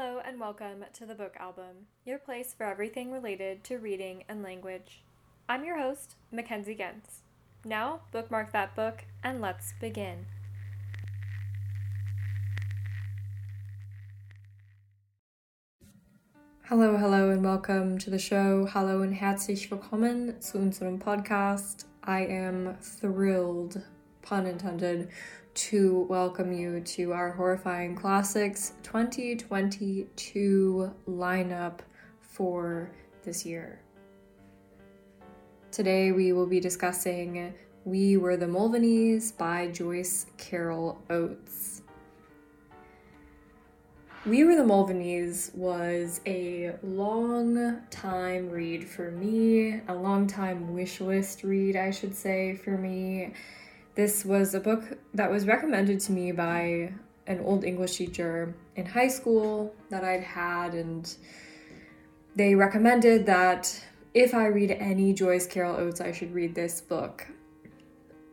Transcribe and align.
Hello 0.00 0.20
and 0.24 0.38
welcome 0.38 0.84
to 0.94 1.04
the 1.04 1.14
Book 1.16 1.34
Album, 1.40 1.88
your 2.04 2.18
place 2.18 2.54
for 2.56 2.62
everything 2.62 3.10
related 3.10 3.64
to 3.64 3.78
reading 3.78 4.22
and 4.28 4.44
language. 4.44 5.02
I'm 5.48 5.64
your 5.64 5.76
host, 5.76 6.14
Mackenzie 6.30 6.76
Gens. 6.76 7.22
Now, 7.64 8.02
bookmark 8.12 8.52
that 8.52 8.76
book 8.76 9.06
and 9.24 9.40
let's 9.40 9.74
begin. 9.80 10.26
Hello, 16.66 16.96
hello, 16.96 17.30
and 17.30 17.44
welcome 17.44 17.98
to 17.98 18.08
the 18.08 18.20
show. 18.20 18.66
Hallo 18.66 19.02
und 19.02 19.14
herzlich 19.14 19.68
willkommen 19.68 20.40
zu 20.40 20.58
unserem 20.58 21.00
Podcast. 21.00 21.86
I 22.04 22.20
am 22.20 22.76
thrilled, 22.80 23.82
pun 24.28 24.46
intended, 24.46 25.08
to 25.54 26.06
welcome 26.10 26.52
you 26.52 26.80
to 26.80 27.14
our 27.14 27.32
Horrifying 27.32 27.96
Classics 27.96 28.74
2022 28.82 30.94
lineup 31.08 31.78
for 32.20 32.90
this 33.22 33.46
year. 33.46 33.80
Today 35.70 36.12
we 36.12 36.34
will 36.34 36.46
be 36.46 36.60
discussing 36.60 37.54
We 37.86 38.18
Were 38.18 38.36
the 38.36 38.44
Mulvaneys 38.44 39.34
by 39.34 39.68
Joyce 39.68 40.26
Carol 40.36 41.00
Oates. 41.08 41.80
We 44.26 44.44
Were 44.44 44.56
the 44.56 44.62
Mulvaneys 44.62 45.54
was 45.54 46.20
a 46.26 46.74
long 46.82 47.80
time 47.90 48.50
read 48.50 48.86
for 48.86 49.10
me, 49.10 49.80
a 49.88 49.94
long 49.94 50.26
time 50.26 50.74
wish 50.74 51.00
list 51.00 51.44
read, 51.44 51.76
I 51.76 51.90
should 51.90 52.14
say, 52.14 52.56
for 52.56 52.76
me. 52.76 53.32
This 53.98 54.24
was 54.24 54.54
a 54.54 54.60
book 54.60 54.96
that 55.14 55.28
was 55.28 55.44
recommended 55.44 55.98
to 56.02 56.12
me 56.12 56.30
by 56.30 56.92
an 57.26 57.40
old 57.40 57.64
English 57.64 57.96
teacher 57.96 58.54
in 58.76 58.86
high 58.86 59.08
school 59.08 59.74
that 59.90 60.04
I'd 60.04 60.22
had, 60.22 60.72
and 60.74 61.12
they 62.36 62.54
recommended 62.54 63.26
that 63.26 63.84
if 64.14 64.34
I 64.34 64.46
read 64.46 64.70
any 64.70 65.12
Joyce 65.12 65.48
Carol 65.48 65.74
Oates, 65.74 66.00
I 66.00 66.12
should 66.12 66.32
read 66.32 66.54
this 66.54 66.80
book. 66.80 67.26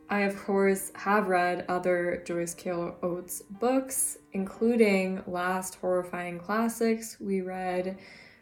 I, 0.08 0.20
of 0.20 0.38
course, 0.38 0.92
have 0.94 1.30
read 1.30 1.66
other 1.68 2.22
Joyce 2.28 2.54
Carol 2.54 2.96
Oates 3.02 3.42
books, 3.60 4.20
including 4.34 5.24
Last 5.26 5.80
Horrifying 5.82 6.38
Classics. 6.38 7.18
We 7.20 7.42
read 7.42 7.98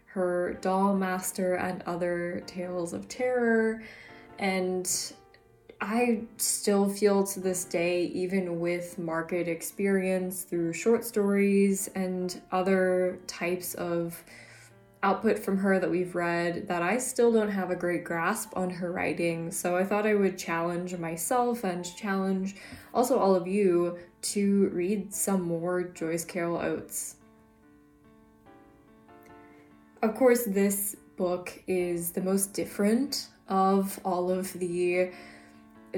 her 0.07 0.57
Doll 0.59 0.93
Master 0.93 1.53
and 1.53 1.83
Other 1.83 2.43
Tales 2.47 2.91
of 2.91 3.07
Terror, 3.07 3.81
and 4.39 5.13
I 5.85 6.21
still 6.37 6.87
feel 6.87 7.25
to 7.25 7.41
this 7.41 7.65
day, 7.65 8.05
even 8.05 8.61
with 8.61 8.97
market 8.97 9.49
experience 9.49 10.43
through 10.43 10.71
short 10.71 11.03
stories 11.03 11.89
and 11.93 12.41
other 12.53 13.19
types 13.27 13.73
of 13.73 14.23
output 15.03 15.37
from 15.37 15.57
her 15.57 15.79
that 15.79 15.91
we've 15.91 16.15
read 16.15 16.69
that 16.69 16.81
I 16.81 16.99
still 16.99 17.33
don't 17.33 17.51
have 17.51 17.69
a 17.69 17.75
great 17.75 18.05
grasp 18.05 18.55
on 18.55 18.69
her 18.69 18.93
writing. 18.93 19.51
So 19.51 19.75
I 19.75 19.83
thought 19.83 20.07
I 20.07 20.15
would 20.15 20.37
challenge 20.37 20.95
myself 20.95 21.65
and 21.65 21.83
challenge 21.97 22.55
also 22.93 23.19
all 23.19 23.35
of 23.35 23.45
you 23.45 23.97
to 24.21 24.69
read 24.69 25.13
some 25.13 25.41
more 25.41 25.83
Joyce 25.83 26.23
Carol 26.23 26.59
Oates. 26.59 27.17
Of 30.01 30.15
course, 30.15 30.45
this 30.45 30.95
book 31.17 31.61
is 31.67 32.11
the 32.11 32.21
most 32.21 32.53
different 32.53 33.27
of 33.49 33.99
all 34.05 34.31
of 34.31 34.53
the 34.53 35.11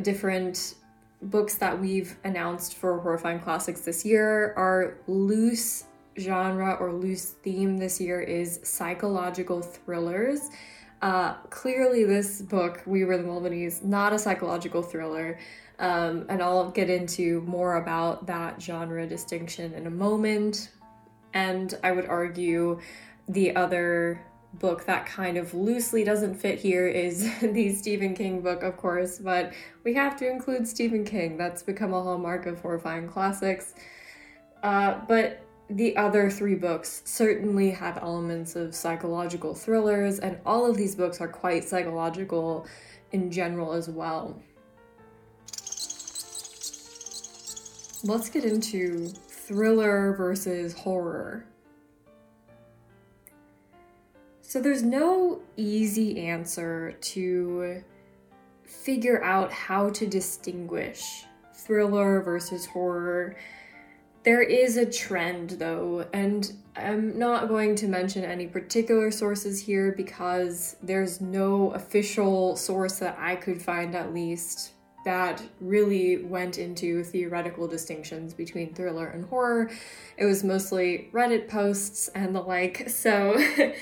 different 0.01 0.75
books 1.21 1.55
that 1.55 1.79
we've 1.79 2.15
announced 2.23 2.75
for 2.75 2.99
Horrifying 2.99 3.39
Classics 3.39 3.81
this 3.81 4.05
year. 4.05 4.53
Our 4.55 4.97
loose 5.07 5.85
genre 6.17 6.77
or 6.79 6.93
loose 6.93 7.31
theme 7.31 7.77
this 7.77 7.99
year 7.99 8.21
is 8.21 8.59
psychological 8.63 9.61
thrillers. 9.61 10.49
Uh, 11.01 11.33
clearly, 11.49 12.03
this 12.03 12.41
book, 12.41 12.81
We 12.85 13.03
Were 13.03 13.17
the 13.17 13.23
Mulvaneys, 13.23 13.83
not 13.83 14.13
a 14.13 14.19
psychological 14.19 14.81
thriller. 14.81 15.37
Um, 15.77 16.25
and 16.29 16.41
I'll 16.41 16.71
get 16.71 16.89
into 16.89 17.41
more 17.41 17.75
about 17.75 18.27
that 18.27 18.61
genre 18.61 19.05
distinction 19.05 19.73
in 19.73 19.87
a 19.87 19.89
moment. 19.89 20.69
And 21.33 21.77
I 21.83 21.91
would 21.91 22.05
argue 22.07 22.79
the 23.27 23.55
other 23.55 24.21
book 24.59 24.85
that 24.85 25.05
kind 25.05 25.37
of 25.37 25.53
loosely 25.53 26.03
doesn't 26.03 26.35
fit 26.35 26.59
here 26.59 26.87
is 26.87 27.29
the 27.41 27.73
Stephen 27.73 28.13
King 28.15 28.41
book, 28.41 28.63
of 28.63 28.77
course, 28.77 29.19
but 29.19 29.53
we 29.83 29.93
have 29.93 30.15
to 30.17 30.29
include 30.29 30.67
Stephen 30.67 31.03
King. 31.03 31.37
That's 31.37 31.63
become 31.63 31.93
a 31.93 32.01
hallmark 32.01 32.45
of 32.45 32.59
horrifying 32.61 33.07
classics. 33.07 33.73
Uh, 34.63 34.99
but 35.07 35.41
the 35.69 35.97
other 35.97 36.29
three 36.29 36.55
books 36.55 37.01
certainly 37.05 37.71
have 37.71 37.97
elements 37.97 38.55
of 38.55 38.75
psychological 38.75 39.55
thrillers, 39.55 40.19
and 40.19 40.39
all 40.45 40.69
of 40.69 40.77
these 40.77 40.95
books 40.95 41.21
are 41.21 41.27
quite 41.27 41.63
psychological 41.63 42.67
in 43.11 43.31
general 43.31 43.73
as 43.73 43.89
well. 43.89 44.39
Let's 48.03 48.29
get 48.29 48.45
into 48.45 49.07
thriller 49.07 50.13
versus 50.13 50.73
horror. 50.73 51.45
So, 54.47 54.61
there's 54.61 54.83
no 54.83 55.41
easy 55.57 56.27
answer 56.27 56.91
to 56.91 57.83
figure 58.63 59.23
out 59.23 59.51
how 59.51 59.89
to 59.89 60.07
distinguish 60.07 61.25
thriller 61.53 62.21
versus 62.21 62.65
horror 62.65 63.35
there 64.25 64.41
is 64.41 64.75
a 64.75 64.85
trend 64.87 65.51
though, 65.51 66.07
and 66.11 66.51
I'm 66.75 67.17
not 67.17 67.47
going 67.47 67.75
to 67.75 67.87
mention 67.87 68.25
any 68.25 68.47
particular 68.47 69.11
sources 69.11 69.61
here 69.61 69.93
because 69.95 70.75
there's 70.81 71.21
no 71.21 71.69
official 71.71 72.55
source 72.55 72.97
that 72.99 73.15
I 73.19 73.35
could 73.35 73.61
find 73.61 73.95
at 73.95 74.15
least 74.15 74.71
that 75.05 75.43
really 75.61 76.25
went 76.25 76.57
into 76.57 77.03
theoretical 77.03 77.67
distinctions 77.67 78.33
between 78.33 78.73
thriller 78.73 79.05
and 79.05 79.25
horror. 79.25 79.69
It 80.17 80.25
was 80.25 80.43
mostly 80.43 81.09
Reddit 81.13 81.47
posts 81.47 82.07
and 82.15 82.33
the 82.33 82.41
like. 82.41 82.89
So, 82.89 83.39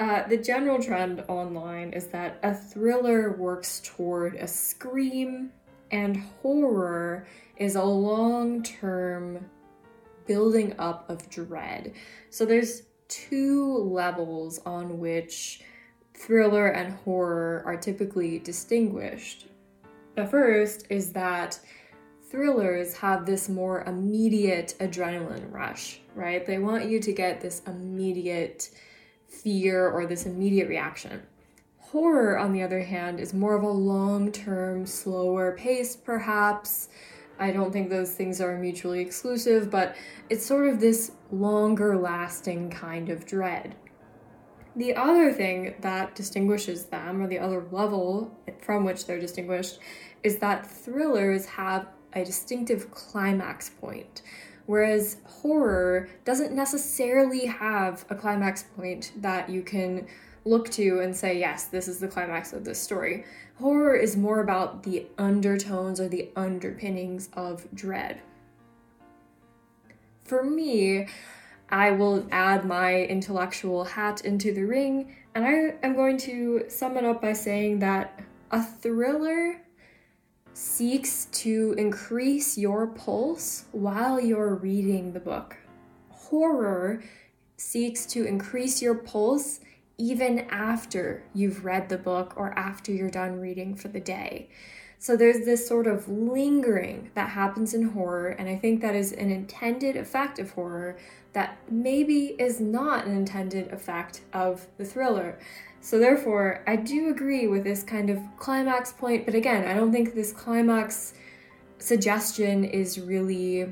uh, 0.00 0.26
the 0.28 0.36
general 0.36 0.82
trend 0.82 1.24
online 1.28 1.92
is 1.92 2.08
that 2.08 2.38
a 2.42 2.54
thriller 2.54 3.36
works 3.36 3.80
toward 3.84 4.34
a 4.36 4.46
scream, 4.46 5.50
and 5.90 6.16
horror 6.42 7.26
is 7.56 7.76
a 7.76 7.84
long 7.84 8.62
term 8.62 9.44
building 10.26 10.74
up 10.78 11.08
of 11.08 11.28
dread. 11.28 11.92
So 12.30 12.44
there's 12.44 12.82
two 13.08 13.76
levels 13.78 14.58
on 14.64 14.98
which 14.98 15.60
thriller 16.14 16.68
and 16.68 16.94
horror 16.94 17.62
are 17.66 17.76
typically 17.76 18.38
distinguished. 18.38 19.46
The 20.16 20.26
first 20.26 20.86
is 20.90 21.12
that 21.12 21.58
thrillers 22.30 22.96
have 22.96 23.26
this 23.26 23.48
more 23.48 23.82
immediate 23.84 24.74
adrenaline 24.80 25.52
rush, 25.52 26.00
right? 26.14 26.44
They 26.44 26.58
want 26.58 26.88
you 26.88 27.00
to 27.00 27.12
get 27.12 27.40
this 27.40 27.62
immediate 27.66 28.70
fear 29.42 29.88
or 29.88 30.06
this 30.06 30.26
immediate 30.26 30.68
reaction. 30.68 31.22
Horror, 31.78 32.38
on 32.38 32.52
the 32.52 32.62
other 32.62 32.80
hand, 32.80 33.20
is 33.20 33.32
more 33.32 33.54
of 33.54 33.62
a 33.62 33.68
long 33.68 34.32
term, 34.32 34.86
slower 34.86 35.56
pace, 35.56 35.94
perhaps, 35.94 36.88
I 37.38 37.50
don't 37.50 37.72
think 37.72 37.90
those 37.90 38.12
things 38.12 38.40
are 38.40 38.56
mutually 38.56 39.00
exclusive, 39.00 39.70
but 39.70 39.96
it's 40.30 40.46
sort 40.46 40.68
of 40.68 40.80
this 40.80 41.12
longer 41.32 41.96
lasting 41.96 42.70
kind 42.70 43.08
of 43.08 43.26
dread. 43.26 43.74
The 44.76 44.94
other 44.94 45.32
thing 45.32 45.74
that 45.80 46.14
distinguishes 46.14 46.86
them, 46.86 47.22
or 47.22 47.28
the 47.28 47.38
other 47.38 47.64
level 47.70 48.36
from 48.60 48.84
which 48.84 49.06
they're 49.06 49.20
distinguished, 49.20 49.78
is 50.22 50.38
that 50.38 50.66
thrillers 50.66 51.46
have 51.46 51.88
a 52.12 52.24
distinctive 52.24 52.90
climax 52.90 53.70
point, 53.70 54.22
whereas 54.66 55.18
horror 55.24 56.08
doesn't 56.24 56.52
necessarily 56.52 57.46
have 57.46 58.04
a 58.10 58.14
climax 58.14 58.64
point 58.76 59.12
that 59.16 59.48
you 59.48 59.62
can 59.62 60.06
look 60.44 60.70
to 60.70 61.00
and 61.00 61.16
say, 61.16 61.38
yes, 61.38 61.64
this 61.64 61.88
is 61.88 61.98
the 61.98 62.08
climax 62.08 62.52
of 62.52 62.64
this 62.64 62.80
story. 62.80 63.24
Horror 63.58 63.94
is 63.94 64.16
more 64.16 64.40
about 64.40 64.82
the 64.82 65.06
undertones 65.16 66.00
or 66.00 66.08
the 66.08 66.28
underpinnings 66.36 67.28
of 67.34 67.66
dread. 67.74 68.20
For 70.24 70.42
me, 70.42 71.08
I 71.70 71.90
will 71.92 72.26
add 72.30 72.64
my 72.64 73.02
intellectual 73.04 73.84
hat 73.84 74.24
into 74.24 74.52
the 74.52 74.64
ring, 74.64 75.16
and 75.34 75.44
I 75.44 75.74
am 75.86 75.94
going 75.94 76.18
to 76.18 76.64
sum 76.68 76.96
it 76.96 77.04
up 77.04 77.22
by 77.22 77.32
saying 77.32 77.78
that 77.80 78.20
a 78.50 78.62
thriller 78.62 79.60
seeks 80.54 81.26
to 81.26 81.74
increase 81.76 82.56
your 82.56 82.86
pulse 82.86 83.64
while 83.72 84.20
you're 84.20 84.54
reading 84.54 85.12
the 85.12 85.20
book. 85.20 85.56
Horror 86.10 87.02
seeks 87.56 88.06
to 88.06 88.24
increase 88.24 88.80
your 88.80 88.94
pulse 88.94 89.60
even 89.98 90.40
after 90.50 91.24
you've 91.34 91.64
read 91.64 91.88
the 91.88 91.98
book 91.98 92.34
or 92.36 92.56
after 92.56 92.92
you're 92.92 93.10
done 93.10 93.40
reading 93.40 93.74
for 93.74 93.88
the 93.88 94.00
day. 94.00 94.48
So 94.98 95.16
there's 95.16 95.44
this 95.44 95.66
sort 95.66 95.88
of 95.88 96.08
lingering 96.08 97.10
that 97.14 97.30
happens 97.30 97.74
in 97.74 97.90
horror, 97.90 98.28
and 98.28 98.48
I 98.48 98.56
think 98.56 98.80
that 98.80 98.94
is 98.94 99.12
an 99.12 99.30
intended 99.30 99.96
effect 99.96 100.38
of 100.38 100.52
horror 100.52 100.96
that 101.32 101.58
maybe 101.68 102.36
is 102.38 102.60
not 102.60 103.06
an 103.06 103.16
intended 103.16 103.72
effect 103.72 104.20
of 104.32 104.68
the 104.78 104.84
thriller. 104.84 105.38
So 105.84 105.98
therefore, 105.98 106.64
I 106.66 106.76
do 106.76 107.10
agree 107.10 107.46
with 107.46 107.62
this 107.62 107.82
kind 107.82 108.08
of 108.08 108.18
climax 108.38 108.90
point, 108.90 109.26
but 109.26 109.34
again, 109.34 109.68
I 109.68 109.74
don't 109.74 109.92
think 109.92 110.14
this 110.14 110.32
climax 110.32 111.12
suggestion 111.78 112.64
is 112.64 112.98
really 112.98 113.68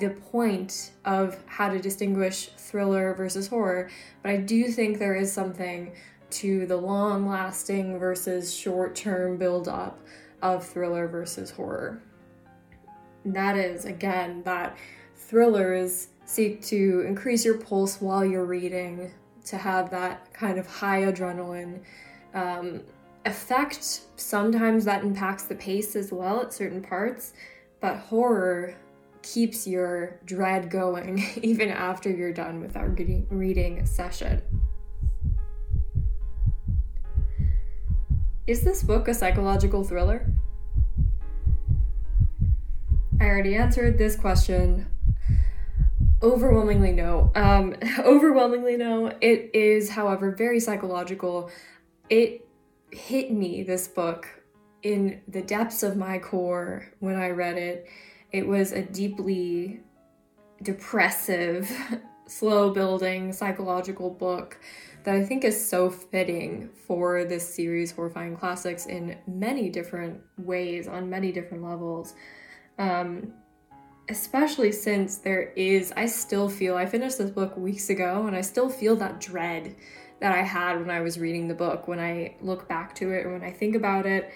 the 0.00 0.10
point 0.32 0.90
of 1.04 1.40
how 1.46 1.68
to 1.68 1.78
distinguish 1.78 2.48
thriller 2.56 3.14
versus 3.14 3.46
horror, 3.46 3.88
but 4.20 4.32
I 4.32 4.38
do 4.38 4.64
think 4.64 4.98
there 4.98 5.14
is 5.14 5.32
something 5.32 5.92
to 6.30 6.66
the 6.66 6.76
long 6.76 7.28
lasting 7.28 8.00
versus 8.00 8.52
short 8.52 8.96
term 8.96 9.36
build 9.36 9.68
up 9.68 10.00
of 10.42 10.66
thriller 10.66 11.06
versus 11.06 11.52
horror. 11.52 12.02
And 13.22 13.36
that 13.36 13.56
is, 13.56 13.84
again, 13.84 14.42
that 14.42 14.76
thrillers 15.14 16.08
seek 16.24 16.62
to 16.62 17.04
increase 17.06 17.44
your 17.44 17.58
pulse 17.58 18.00
while 18.00 18.24
you're 18.24 18.44
reading, 18.44 19.12
to 19.50 19.58
have 19.58 19.90
that 19.90 20.32
kind 20.32 20.58
of 20.58 20.66
high 20.66 21.02
adrenaline 21.02 21.80
um, 22.34 22.82
effect. 23.24 24.00
Sometimes 24.16 24.84
that 24.84 25.02
impacts 25.02 25.44
the 25.44 25.54
pace 25.54 25.96
as 25.96 26.12
well 26.12 26.40
at 26.42 26.52
certain 26.52 26.82
parts, 26.82 27.32
but 27.80 27.96
horror 27.96 28.76
keeps 29.22 29.66
your 29.66 30.18
dread 30.24 30.70
going 30.70 31.24
even 31.42 31.68
after 31.68 32.10
you're 32.10 32.32
done 32.32 32.60
with 32.60 32.76
our 32.76 32.88
reading 33.30 33.84
session. 33.86 34.42
Is 38.46 38.62
this 38.62 38.82
book 38.82 39.08
a 39.08 39.14
psychological 39.14 39.84
thriller? 39.84 40.26
I 43.20 43.24
already 43.24 43.56
answered 43.56 43.98
this 43.98 44.16
question. 44.16 44.86
Overwhelmingly 46.22 46.92
no. 46.92 47.30
Um, 47.34 47.76
overwhelmingly 48.00 48.76
no. 48.76 49.12
It 49.20 49.50
is, 49.54 49.90
however, 49.90 50.32
very 50.32 50.60
psychological. 50.60 51.50
It 52.10 52.46
hit 52.90 53.32
me, 53.32 53.62
this 53.62 53.86
book, 53.86 54.26
in 54.82 55.20
the 55.28 55.42
depths 55.42 55.82
of 55.82 55.96
my 55.96 56.18
core 56.18 56.92
when 56.98 57.16
I 57.16 57.30
read 57.30 57.56
it. 57.56 57.88
It 58.32 58.46
was 58.46 58.72
a 58.72 58.82
deeply 58.82 59.80
depressive, 60.62 61.70
slow 62.26 62.70
building 62.70 63.32
psychological 63.32 64.10
book 64.10 64.58
that 65.04 65.14
I 65.14 65.24
think 65.24 65.44
is 65.44 65.68
so 65.68 65.88
fitting 65.88 66.68
for 66.86 67.24
this 67.24 67.54
series, 67.54 67.92
Horrifying 67.92 68.36
Classics, 68.36 68.86
in 68.86 69.16
many 69.26 69.70
different 69.70 70.20
ways, 70.36 70.88
on 70.88 71.08
many 71.08 71.32
different 71.32 71.62
levels. 71.62 72.14
Um, 72.78 73.32
especially 74.08 74.72
since 74.72 75.16
there 75.16 75.52
is, 75.54 75.92
I 75.96 76.06
still 76.06 76.48
feel, 76.48 76.76
I 76.76 76.86
finished 76.86 77.18
this 77.18 77.30
book 77.30 77.56
weeks 77.56 77.90
ago, 77.90 78.26
and 78.26 78.34
I 78.34 78.40
still 78.40 78.68
feel 78.68 78.96
that 78.96 79.20
dread 79.20 79.74
that 80.20 80.32
I 80.32 80.42
had 80.42 80.78
when 80.80 80.90
I 80.90 81.00
was 81.00 81.18
reading 81.18 81.48
the 81.48 81.54
book, 81.54 81.86
when 81.86 82.00
I 82.00 82.34
look 82.40 82.68
back 82.68 82.94
to 82.96 83.12
it 83.12 83.26
when 83.26 83.42
I 83.42 83.52
think 83.52 83.76
about 83.76 84.06
it. 84.06 84.30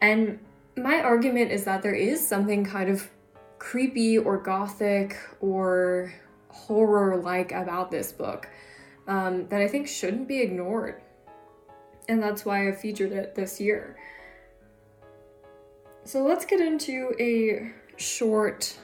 And 0.00 0.38
my 0.76 1.00
argument 1.00 1.50
is 1.50 1.64
that 1.64 1.82
there 1.82 1.94
is 1.94 2.26
something 2.26 2.64
kind 2.64 2.90
of 2.90 3.10
creepy 3.58 4.18
or 4.18 4.36
gothic 4.36 5.16
or 5.40 6.12
horror 6.48 7.16
like 7.16 7.52
about 7.52 7.90
this 7.90 8.12
book 8.12 8.48
um, 9.08 9.48
that 9.48 9.60
I 9.60 9.68
think 9.68 9.88
shouldn't 9.88 10.28
be 10.28 10.40
ignored. 10.40 11.00
And 12.08 12.22
that's 12.22 12.44
why 12.44 12.68
I 12.68 12.72
featured 12.72 13.12
it 13.12 13.34
this 13.34 13.60
year. 13.60 13.96
So 16.04 16.22
let's 16.22 16.44
get 16.44 16.60
into 16.60 17.14
a 17.18 17.72
short, 17.96 18.78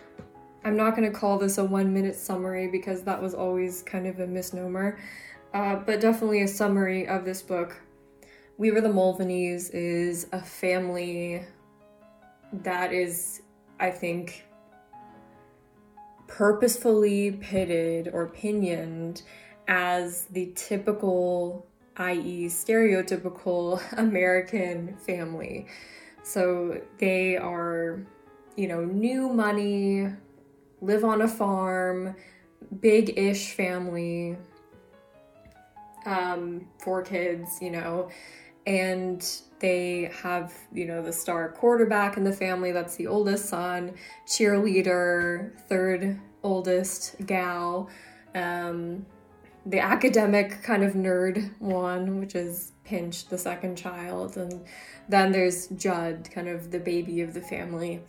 I'm 0.64 0.76
not 0.76 0.94
going 0.94 1.10
to 1.10 1.18
call 1.18 1.38
this 1.38 1.58
a 1.58 1.64
one 1.64 1.92
minute 1.92 2.14
summary 2.14 2.68
because 2.68 3.02
that 3.02 3.20
was 3.20 3.34
always 3.34 3.82
kind 3.82 4.06
of 4.06 4.20
a 4.20 4.26
misnomer, 4.26 4.98
uh, 5.54 5.76
but 5.76 6.00
definitely 6.00 6.42
a 6.42 6.48
summary 6.48 7.08
of 7.08 7.24
this 7.24 7.40
book. 7.40 7.80
We 8.58 8.70
Were 8.70 8.82
the 8.82 8.88
Mulvaneys 8.88 9.70
is 9.72 10.26
a 10.32 10.40
family 10.40 11.42
that 12.52 12.92
is, 12.92 13.40
I 13.78 13.90
think, 13.90 14.44
purposefully 16.26 17.32
pitted 17.32 18.10
or 18.12 18.26
pinioned 18.26 19.22
as 19.66 20.26
the 20.26 20.52
typical, 20.54 21.66
i.e., 21.96 22.46
stereotypical 22.48 23.80
American 23.98 24.96
family. 24.98 25.66
So 26.22 26.82
they 26.98 27.38
are, 27.38 28.04
you 28.56 28.68
know, 28.68 28.84
new 28.84 29.30
money, 29.30 30.08
live 30.80 31.04
on 31.04 31.22
a 31.22 31.28
farm, 31.28 32.14
big 32.80 33.18
ish 33.18 33.52
family, 33.52 34.36
um, 36.06 36.66
four 36.78 37.02
kids, 37.02 37.58
you 37.60 37.70
know, 37.70 38.08
and 38.66 39.26
they 39.60 40.10
have, 40.22 40.54
you 40.72 40.86
know, 40.86 41.02
the 41.02 41.12
star 41.12 41.50
quarterback 41.50 42.16
in 42.16 42.24
the 42.24 42.32
family, 42.32 42.72
that's 42.72 42.96
the 42.96 43.06
oldest 43.06 43.46
son, 43.46 43.94
cheerleader, 44.26 45.58
third 45.68 46.18
oldest 46.42 47.16
gal. 47.26 47.90
Um, 48.34 49.04
the 49.66 49.80
academic 49.80 50.62
kind 50.62 50.82
of 50.82 50.94
nerd 50.94 51.50
one, 51.58 52.18
which 52.18 52.34
is 52.34 52.72
Pinch, 52.84 53.28
the 53.28 53.36
second 53.36 53.76
child, 53.76 54.36
and 54.36 54.64
then 55.08 55.32
there's 55.32 55.68
Judd, 55.68 56.28
kind 56.32 56.48
of 56.48 56.70
the 56.70 56.78
baby 56.78 57.20
of 57.20 57.34
the 57.34 57.40
family. 57.40 58.02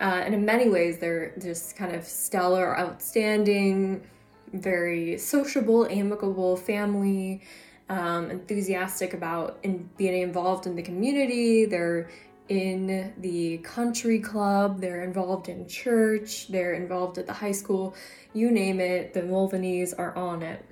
Uh, 0.00 0.22
and 0.24 0.34
in 0.34 0.44
many 0.44 0.68
ways, 0.68 0.98
they're 0.98 1.32
just 1.40 1.76
kind 1.76 1.94
of 1.94 2.04
stellar, 2.04 2.78
outstanding, 2.78 4.06
very 4.52 5.18
sociable, 5.18 5.86
amicable 5.88 6.56
family, 6.56 7.42
um, 7.88 8.30
enthusiastic 8.30 9.14
about 9.14 9.58
in 9.62 9.88
being 9.96 10.22
involved 10.22 10.66
in 10.66 10.76
the 10.76 10.82
community. 10.82 11.64
They're 11.64 12.08
in 12.48 13.12
the 13.18 13.58
country 13.58 14.20
club, 14.20 14.80
they're 14.80 15.02
involved 15.02 15.48
in 15.48 15.68
church, 15.68 16.48
they're 16.48 16.74
involved 16.74 17.18
at 17.18 17.26
the 17.26 17.32
high 17.32 17.52
school, 17.52 17.94
you 18.32 18.50
name 18.50 18.80
it, 18.80 19.12
the 19.12 19.20
Mulvaneys 19.20 19.92
are 19.98 20.14
on 20.16 20.42
it. 20.42 20.64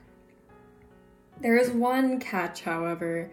There 1.40 1.58
is 1.58 1.68
one 1.70 2.18
catch, 2.18 2.62
however. 2.62 3.30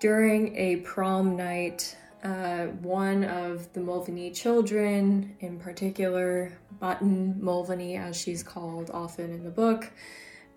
During 0.00 0.56
a 0.56 0.76
prom 0.76 1.36
night, 1.36 1.96
uh, 2.24 2.66
one 2.80 3.24
of 3.24 3.70
the 3.74 3.80
Mulvaney 3.80 4.30
children, 4.30 5.36
in 5.40 5.58
particular, 5.58 6.58
Button 6.80 7.36
Mulvaney, 7.38 7.96
as 7.96 8.16
she's 8.16 8.42
called 8.42 8.90
often 8.92 9.30
in 9.30 9.44
the 9.44 9.50
book, 9.50 9.90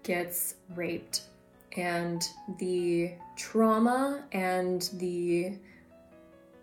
gets 0.04 0.56
raped. 0.76 1.24
And 1.76 2.28
the 2.58 3.12
trauma 3.36 4.24
and 4.32 4.90
the 4.94 5.58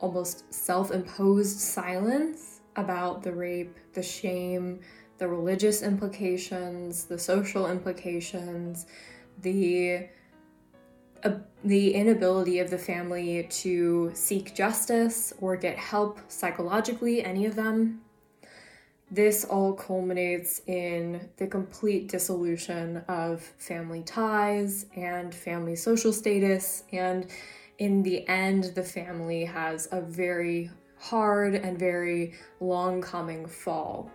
almost 0.01 0.53
self 0.53 0.91
imposed 0.91 1.61
silence 1.61 2.61
about 2.77 3.23
the 3.23 3.33
rape, 3.33 3.77
the 3.93 4.03
shame, 4.03 4.81
the 5.19 5.29
religious 5.29 5.83
implications, 5.83 7.05
the 7.05 7.19
social 7.19 7.71
implications, 7.71 8.87
the 9.43 10.09
the 11.65 11.95
inability 11.95 12.59
of 12.59 12.71
the 12.71 12.79
family 12.79 13.45
to 13.51 14.11
seek 14.15 14.55
justice 14.55 15.33
or 15.41 15.57
get 15.57 15.79
help 15.79 16.21
psychologically, 16.29 17.25
any 17.25 17.47
of 17.47 17.57
them. 17.57 18.03
This 19.11 19.45
all 19.45 19.75
culminates 19.75 20.61
in 20.67 21.29
the 21.37 21.47
complete 21.47 22.09
dissolution 22.09 22.99
of 23.09 23.43
family 23.59 24.03
ties 24.03 24.87
and 24.97 25.35
family 25.35 25.77
social 25.77 26.13
status, 26.13 26.85
and 26.93 27.27
in 27.79 28.03
the 28.03 28.27
end, 28.29 28.73
the 28.75 28.83
family 28.83 29.45
has 29.45 29.89
a 29.93 30.01
very 30.01 30.71
hard 30.99 31.55
and 31.55 31.79
very 31.79 32.35
long 32.61 33.01
coming 33.01 33.47
fall. 33.47 34.11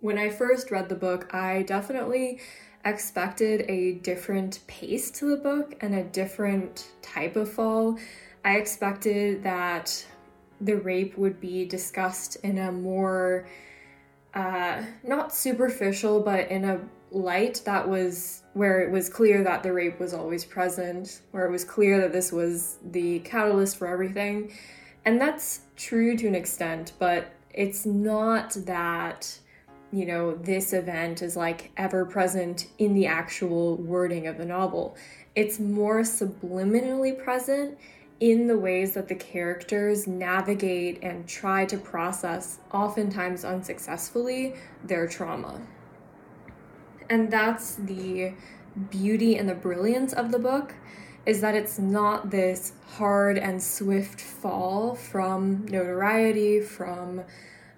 When 0.00 0.16
I 0.16 0.30
first 0.30 0.70
read 0.70 0.88
the 0.88 0.94
book, 0.94 1.32
I 1.34 1.62
definitely 1.62 2.40
expected 2.84 3.64
a 3.68 3.94
different 3.94 4.60
pace 4.66 5.10
to 5.12 5.30
the 5.30 5.36
book 5.36 5.76
and 5.80 5.94
a 5.94 6.04
different 6.04 6.88
type 7.02 7.36
of 7.36 7.50
fall. 7.50 7.98
I 8.44 8.56
expected 8.56 9.42
that 9.42 10.04
the 10.60 10.76
rape 10.76 11.16
would 11.18 11.40
be 11.40 11.64
discussed 11.64 12.36
in 12.36 12.58
a 12.58 12.72
more, 12.72 13.46
uh, 14.34 14.82
not 15.02 15.34
superficial, 15.34 16.20
but 16.20 16.50
in 16.50 16.64
a 16.64 16.80
light 17.10 17.62
that 17.64 17.88
was 17.88 18.42
where 18.54 18.80
it 18.80 18.90
was 18.90 19.08
clear 19.08 19.42
that 19.44 19.62
the 19.62 19.72
rape 19.72 19.98
was 19.98 20.14
always 20.14 20.44
present, 20.44 21.22
where 21.32 21.46
it 21.46 21.50
was 21.50 21.64
clear 21.64 22.00
that 22.00 22.12
this 22.12 22.32
was 22.32 22.78
the 22.90 23.20
catalyst 23.20 23.76
for 23.76 23.88
everything. 23.88 24.52
And 25.04 25.20
that's 25.20 25.60
true 25.76 26.16
to 26.16 26.26
an 26.26 26.34
extent, 26.34 26.92
but 26.98 27.32
it's 27.52 27.84
not 27.86 28.52
that 28.66 29.38
you 29.92 30.06
know, 30.06 30.34
this 30.34 30.72
event 30.72 31.22
is 31.22 31.36
like 31.36 31.72
ever 31.76 32.04
present 32.04 32.68
in 32.78 32.94
the 32.94 33.06
actual 33.06 33.76
wording 33.76 34.26
of 34.26 34.38
the 34.38 34.44
novel. 34.44 34.96
It's 35.34 35.58
more 35.58 36.00
subliminally 36.00 37.16
present 37.22 37.78
in 38.20 38.46
the 38.46 38.58
ways 38.58 38.94
that 38.94 39.08
the 39.08 39.14
characters 39.14 40.06
navigate 40.06 40.98
and 41.02 41.26
try 41.26 41.64
to 41.64 41.78
process, 41.78 42.58
oftentimes 42.72 43.44
unsuccessfully, 43.44 44.54
their 44.84 45.08
trauma. 45.08 45.60
And 47.08 47.30
that's 47.30 47.76
the 47.76 48.34
beauty 48.90 49.36
and 49.36 49.48
the 49.48 49.54
brilliance 49.54 50.12
of 50.12 50.30
the 50.30 50.38
book 50.38 50.74
is 51.26 51.40
that 51.40 51.54
it's 51.54 51.78
not 51.78 52.30
this 52.30 52.72
hard 52.96 53.36
and 53.36 53.62
swift 53.62 54.20
fall 54.20 54.94
from 54.94 55.66
notoriety, 55.66 56.60
from 56.60 57.22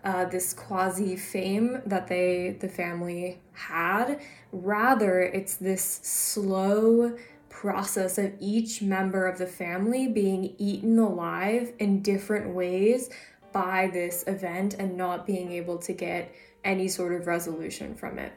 uh, 0.05 0.25
this 0.25 0.53
quasi 0.53 1.17
fame 1.17 1.81
that 1.87 2.09
they 2.09 2.57
the 2.61 2.69
family 2.69 3.41
had. 3.53 4.21
Rather, 4.51 5.21
it's 5.21 5.57
this 5.57 6.01
slow 6.03 7.17
process 7.49 8.19
of 8.19 8.33
each 8.41 8.83
member 8.83 9.27
of 9.27 9.39
the 9.39 9.47
family 9.47 10.09
being 10.09 10.55
eaten 10.59 10.99
alive 10.99 11.73
in 11.79 12.03
different 12.03 12.55
ways 12.55 13.11
by 13.53 13.89
this 13.93 14.25
event 14.27 14.75
and 14.75 14.97
not 14.97 15.27
being 15.27 15.53
able 15.53 15.79
to 15.79 15.93
get 15.93 16.35
any 16.65 16.89
sort 16.89 17.13
of 17.13 17.27
resolution 17.27 17.95
from 17.95 18.19
it. 18.19 18.33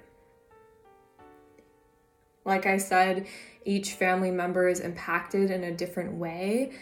Like 2.44 2.68
I 2.68 2.78
said, 2.78 3.26
each 3.64 3.94
family 3.94 4.30
member 4.30 4.68
is 4.68 4.80
impacted 4.80 5.50
in 5.50 5.64
a 5.64 5.72
different 5.72 6.14
way. 6.14 6.74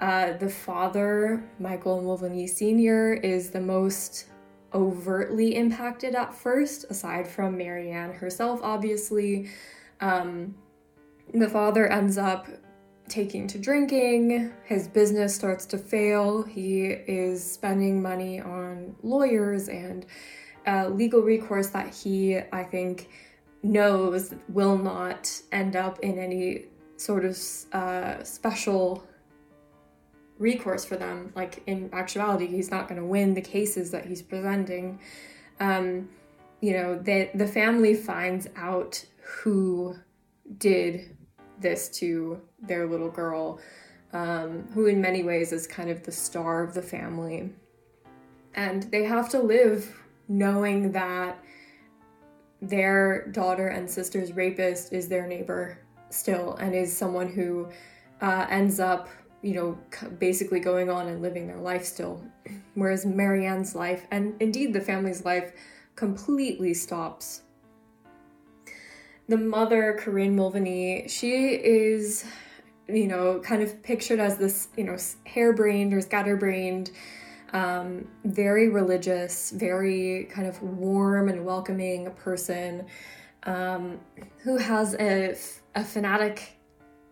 Uh, 0.00 0.32
the 0.32 0.48
father, 0.48 1.48
Michael 1.60 2.02
Mulvaney 2.02 2.48
Sr., 2.48 3.12
is 3.12 3.50
the 3.50 3.60
most 3.60 4.26
overtly 4.74 5.56
impacted 5.56 6.14
at 6.14 6.34
first, 6.34 6.84
aside 6.90 7.26
from 7.26 7.56
Marianne 7.56 8.12
herself, 8.12 8.60
obviously. 8.62 9.48
Um, 10.00 10.54
the 11.32 11.48
father 11.48 11.86
ends 11.86 12.18
up 12.18 12.48
taking 13.08 13.46
to 13.46 13.58
drinking, 13.58 14.52
his 14.64 14.88
business 14.88 15.34
starts 15.34 15.66
to 15.66 15.78
fail, 15.78 16.42
he 16.42 16.86
is 16.86 17.44
spending 17.44 18.00
money 18.00 18.40
on 18.40 18.94
lawyers 19.02 19.68
and 19.68 20.06
uh, 20.66 20.88
legal 20.88 21.20
recourse 21.20 21.68
that 21.68 21.92
he, 21.94 22.38
I 22.52 22.62
think, 22.64 23.08
knows 23.62 24.34
will 24.48 24.78
not 24.78 25.40
end 25.52 25.76
up 25.76 26.00
in 26.00 26.18
any 26.18 26.66
sort 26.96 27.24
of 27.24 27.38
uh, 27.72 28.22
special 28.22 29.04
recourse 30.38 30.84
for 30.84 30.96
them. 30.96 31.32
Like 31.34 31.62
in 31.66 31.90
actuality, 31.92 32.46
he's 32.46 32.70
not 32.70 32.88
going 32.88 33.00
to 33.00 33.06
win 33.06 33.34
the 33.34 33.40
cases 33.40 33.90
that 33.90 34.06
he's 34.06 34.22
presenting. 34.22 35.00
Um, 35.60 36.08
you 36.60 36.72
know, 36.74 36.98
the 36.98 37.30
the 37.34 37.46
family 37.46 37.94
finds 37.94 38.48
out 38.56 39.04
who 39.22 39.96
did 40.58 41.16
this 41.58 41.88
to 41.88 42.40
their 42.60 42.86
little 42.86 43.10
girl, 43.10 43.60
um, 44.12 44.68
who 44.74 44.86
in 44.86 45.00
many 45.00 45.22
ways 45.22 45.52
is 45.52 45.66
kind 45.66 45.90
of 45.90 46.02
the 46.02 46.12
star 46.12 46.62
of 46.62 46.74
the 46.74 46.82
family, 46.82 47.50
and 48.54 48.84
they 48.84 49.04
have 49.04 49.28
to 49.30 49.38
live 49.40 49.98
knowing 50.28 50.92
that 50.92 51.42
their 52.60 53.26
daughter 53.28 53.68
and 53.68 53.90
sister's 53.90 54.32
rapist 54.32 54.92
is 54.92 55.08
their 55.08 55.26
neighbor 55.26 55.78
still 56.10 56.54
and 56.56 56.74
is 56.74 56.96
someone 56.96 57.28
who 57.28 57.68
uh, 58.20 58.46
ends 58.48 58.78
up 58.78 59.08
you 59.42 59.54
know, 59.54 59.78
basically 60.18 60.60
going 60.60 60.88
on 60.88 61.08
and 61.08 61.20
living 61.20 61.46
their 61.46 61.58
life 61.58 61.84
still. 61.84 62.24
Whereas 62.74 63.04
Marianne's 63.04 63.74
life, 63.74 64.06
and 64.10 64.40
indeed 64.40 64.72
the 64.72 64.80
family's 64.80 65.24
life, 65.24 65.52
completely 65.96 66.72
stops. 66.74 67.42
The 69.28 69.36
mother, 69.36 69.96
Corinne 69.98 70.36
Mulvaney, 70.36 71.08
she 71.08 71.54
is, 71.54 72.24
you 72.88 73.06
know, 73.06 73.40
kind 73.40 73.62
of 73.62 73.82
pictured 73.82 74.20
as 74.20 74.38
this, 74.38 74.68
you 74.76 74.84
know, 74.84 74.96
harebrained 75.26 75.92
or 75.92 76.00
scatterbrained, 76.00 76.90
um, 77.52 78.08
very 78.24 78.68
religious, 78.68 79.50
very 79.50 80.28
kind 80.30 80.46
of 80.46 80.62
warm 80.62 81.28
and 81.28 81.44
welcoming 81.44 82.10
person 82.12 82.86
um, 83.44 84.00
who 84.38 84.56
has 84.56 84.94
a, 84.94 85.36
a 85.74 85.84
fanatic 85.84 86.58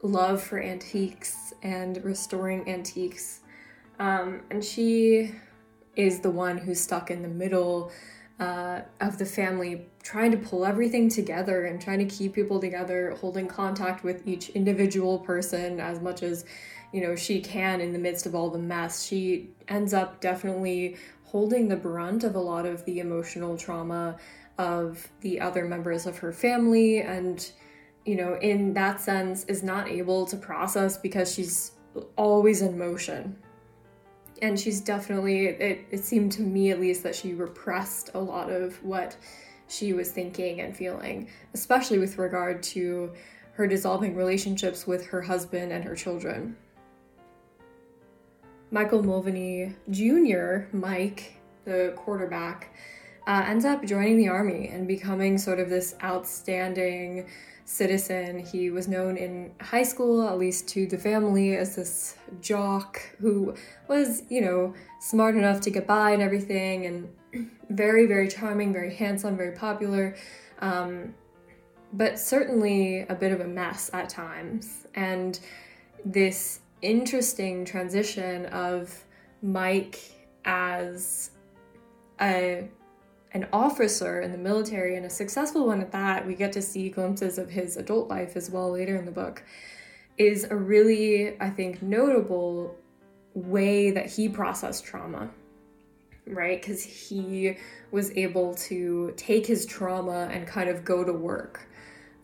love 0.02 0.42
for 0.42 0.60
antiques 0.60 1.52
and 1.62 2.02
restoring 2.04 2.68
antiques. 2.68 3.40
Um, 3.98 4.42
and 4.50 4.64
she 4.64 5.32
is 5.96 6.20
the 6.20 6.30
one 6.30 6.58
who's 6.58 6.80
stuck 6.80 7.10
in 7.10 7.22
the 7.22 7.28
middle 7.28 7.92
uh, 8.38 8.80
of 9.00 9.18
the 9.18 9.26
family, 9.26 9.86
trying 10.02 10.30
to 10.30 10.38
pull 10.38 10.64
everything 10.64 11.10
together 11.10 11.66
and 11.66 11.80
trying 11.80 11.98
to 11.98 12.06
keep 12.06 12.32
people 12.32 12.58
together, 12.58 13.14
holding 13.20 13.46
contact 13.46 14.02
with 14.02 14.26
each 14.26 14.48
individual 14.50 15.18
person 15.18 15.78
as 15.78 16.00
much 16.00 16.22
as 16.22 16.46
you 16.92 17.02
know 17.02 17.14
she 17.14 17.40
can 17.40 17.80
in 17.80 17.92
the 17.92 17.98
midst 17.98 18.24
of 18.24 18.34
all 18.34 18.48
the 18.48 18.58
mess. 18.58 19.04
She 19.04 19.50
ends 19.68 19.92
up 19.92 20.20
definitely 20.20 20.96
holding 21.24 21.68
the 21.68 21.76
brunt 21.76 22.24
of 22.24 22.34
a 22.34 22.40
lot 22.40 22.64
of 22.64 22.84
the 22.86 22.98
emotional 22.98 23.58
trauma 23.58 24.16
of 24.56 25.08
the 25.20 25.40
other 25.40 25.66
members 25.66 26.06
of 26.06 26.18
her 26.18 26.32
family 26.32 27.00
and 27.00 27.52
you 28.04 28.16
know, 28.16 28.36
in 28.40 28.74
that 28.74 29.00
sense, 29.00 29.44
is 29.44 29.62
not 29.62 29.88
able 29.88 30.26
to 30.26 30.36
process 30.36 30.96
because 30.96 31.32
she's 31.32 31.72
always 32.16 32.62
in 32.62 32.78
motion. 32.78 33.36
And 34.42 34.58
she's 34.58 34.80
definitely, 34.80 35.46
it, 35.46 35.86
it 35.90 36.04
seemed 36.04 36.32
to 36.32 36.42
me 36.42 36.70
at 36.70 36.80
least 36.80 37.02
that 37.02 37.14
she 37.14 37.34
repressed 37.34 38.10
a 38.14 38.18
lot 38.18 38.50
of 38.50 38.82
what 38.82 39.16
she 39.68 39.92
was 39.92 40.10
thinking 40.10 40.60
and 40.60 40.74
feeling, 40.76 41.28
especially 41.54 41.98
with 41.98 42.18
regard 42.18 42.62
to 42.62 43.12
her 43.52 43.66
dissolving 43.66 44.16
relationships 44.16 44.86
with 44.86 45.06
her 45.06 45.20
husband 45.20 45.72
and 45.72 45.84
her 45.84 45.94
children. 45.94 46.56
Michael 48.70 49.02
Mulvaney 49.02 49.74
Jr., 49.90 50.68
Mike, 50.72 51.36
the 51.64 51.92
quarterback, 51.96 52.74
uh, 53.26 53.44
ends 53.46 53.64
up 53.64 53.84
joining 53.84 54.16
the 54.16 54.28
army 54.28 54.68
and 54.68 54.88
becoming 54.88 55.36
sort 55.38 55.60
of 55.60 55.68
this 55.68 55.94
outstanding 56.02 57.26
citizen. 57.70 58.40
He 58.40 58.70
was 58.70 58.88
known 58.88 59.16
in 59.16 59.52
high 59.60 59.84
school, 59.84 60.28
at 60.28 60.38
least 60.38 60.66
to 60.70 60.86
the 60.86 60.98
family, 60.98 61.56
as 61.56 61.76
this 61.76 62.16
jock 62.40 63.00
who 63.20 63.54
was, 63.86 64.24
you 64.28 64.40
know, 64.40 64.74
smart 65.00 65.36
enough 65.36 65.60
to 65.62 65.70
get 65.70 65.86
by 65.86 66.10
and 66.10 66.20
everything, 66.20 66.86
and 66.86 67.50
very, 67.70 68.06
very 68.06 68.28
charming, 68.28 68.72
very 68.72 68.92
handsome, 68.92 69.36
very 69.36 69.56
popular, 69.56 70.16
um, 70.58 71.14
but 71.92 72.18
certainly 72.18 73.02
a 73.08 73.14
bit 73.14 73.30
of 73.30 73.40
a 73.40 73.46
mess 73.46 73.88
at 73.92 74.08
times. 74.08 74.86
And 74.96 75.38
this 76.04 76.60
interesting 76.82 77.64
transition 77.64 78.46
of 78.46 79.04
Mike 79.42 80.00
as 80.44 81.30
a 82.20 82.68
an 83.32 83.46
officer 83.52 84.20
in 84.20 84.32
the 84.32 84.38
military 84.38 84.96
and 84.96 85.06
a 85.06 85.10
successful 85.10 85.66
one 85.66 85.80
at 85.80 85.92
that, 85.92 86.26
we 86.26 86.34
get 86.34 86.52
to 86.52 86.62
see 86.62 86.88
glimpses 86.88 87.38
of 87.38 87.50
his 87.50 87.76
adult 87.76 88.08
life 88.08 88.36
as 88.36 88.50
well 88.50 88.70
later 88.72 88.96
in 88.96 89.04
the 89.04 89.12
book, 89.12 89.42
is 90.18 90.44
a 90.50 90.56
really, 90.56 91.40
I 91.40 91.50
think, 91.50 91.82
notable 91.82 92.76
way 93.34 93.90
that 93.92 94.10
he 94.10 94.28
processed 94.28 94.84
trauma, 94.84 95.30
right? 96.26 96.60
Because 96.60 96.82
he 96.82 97.56
was 97.92 98.10
able 98.16 98.54
to 98.54 99.14
take 99.16 99.46
his 99.46 99.64
trauma 99.64 100.28
and 100.32 100.46
kind 100.46 100.68
of 100.68 100.84
go 100.84 101.04
to 101.04 101.12
work. 101.12 101.68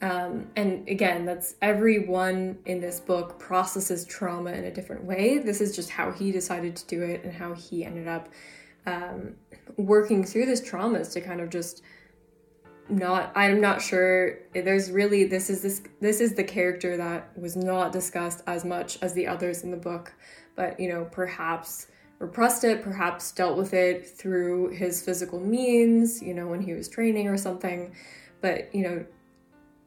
Um, 0.03 0.49
and 0.57 0.87
again, 0.89 1.25
that's 1.25 1.55
everyone 1.63 2.59
in 2.67 2.81
this 2.81 3.01
book 3.01 3.39
processes 3.39 4.05
trauma 4.05 4.51
in 4.53 4.65
a 4.65 4.71
different 4.71 5.05
way. 5.05 5.39
This 5.39 5.61
is 5.61 5.75
just 5.75 5.89
how 5.89 6.13
he 6.13 6.33
decided 6.33 6.77
to 6.77 6.87
do 6.87 7.03
it 7.03 7.25
and 7.25 7.33
how 7.33 7.55
he 7.55 7.85
ended 7.85 8.09
up 8.09 8.29
um, 8.87 9.35
working 9.77 10.25
through 10.25 10.47
this 10.47 10.61
trauma 10.61 10.99
is 11.01 11.09
to 11.09 11.21
kind 11.21 11.41
of 11.41 11.51
just 11.51 11.83
not 12.89 13.33
i'm 13.35 13.61
not 13.61 13.83
sure 13.83 14.39
there's 14.55 14.91
really 14.91 15.25
this 15.25 15.51
is 15.51 15.63
this 15.63 15.83
this 16.01 16.21
is 16.21 16.35
the 16.35 16.45
character 16.45 16.97
that 16.97 17.37
was 17.37 17.57
not 17.57 17.93
discussed 17.93 18.43
as 18.47 18.65
much 18.65 18.99
as 19.03 19.13
the 19.15 19.27
others 19.27 19.63
in 19.63 19.71
the 19.71 19.77
book. 19.77 20.13
But 20.55 20.79
you 20.79 20.89
know 20.89 21.07
perhaps 21.11 21.89
repressed 22.19 22.65
it 22.65 22.83
perhaps 22.83 23.33
dealt 23.33 23.59
with 23.59 23.75
it 23.75 24.09
through 24.09 24.71
his 24.71 25.03
physical 25.03 25.39
means 25.39 26.23
you 26.23 26.33
know 26.33 26.47
when 26.47 26.63
he 26.63 26.73
was 26.73 26.89
training 26.89 27.29
or 27.29 27.37
something. 27.37 27.95
But 28.41 28.75
you 28.75 28.83
know 28.83 29.07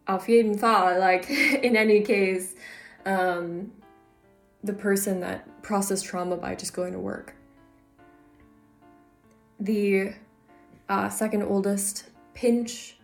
auf 0.08 0.26
Fall, 0.26 1.00
like 1.00 1.30
in 1.30 1.76
any 1.76 2.02
case 2.02 2.56
um 3.06 3.72
the 4.64 4.74
person 4.74 5.22
that 5.22 5.64
processed 5.64 6.06
trauma 6.06 6.36
by 6.36 6.54
just 6.54 6.74
going 6.74 6.92
to 6.92 7.00
work 7.00 7.34
the 9.60 10.14
uh, 10.88 11.10
second 11.10 11.44
oldest 11.44 12.06
Pinch 12.34 12.98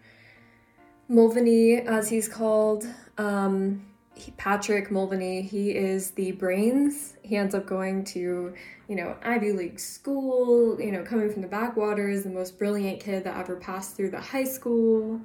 Mulvaney, 1.07 1.75
as 1.75 2.09
he's 2.09 2.27
called. 2.27 2.87
Um, 3.17 3.85
he, 4.15 4.31
Patrick 4.31 4.89
Mulvaney, 4.89 5.41
he 5.41 5.71
is 5.71 6.11
the 6.11 6.31
brains. 6.31 7.17
He 7.21 7.35
ends 7.35 7.53
up 7.53 7.65
going 7.65 8.05
to, 8.05 8.53
you 8.87 8.95
know, 8.95 9.17
Ivy 9.21 9.51
League 9.51 9.79
school, 9.79 10.79
you 10.79 10.91
know, 10.91 11.03
coming 11.03 11.29
from 11.31 11.41
the 11.41 11.47
backwaters, 11.47 12.23
the 12.23 12.29
most 12.29 12.57
brilliant 12.57 13.01
kid 13.01 13.25
that 13.25 13.37
ever 13.37 13.57
passed 13.57 13.95
through 13.95 14.11
the 14.11 14.21
high 14.21 14.45
school. 14.45 15.19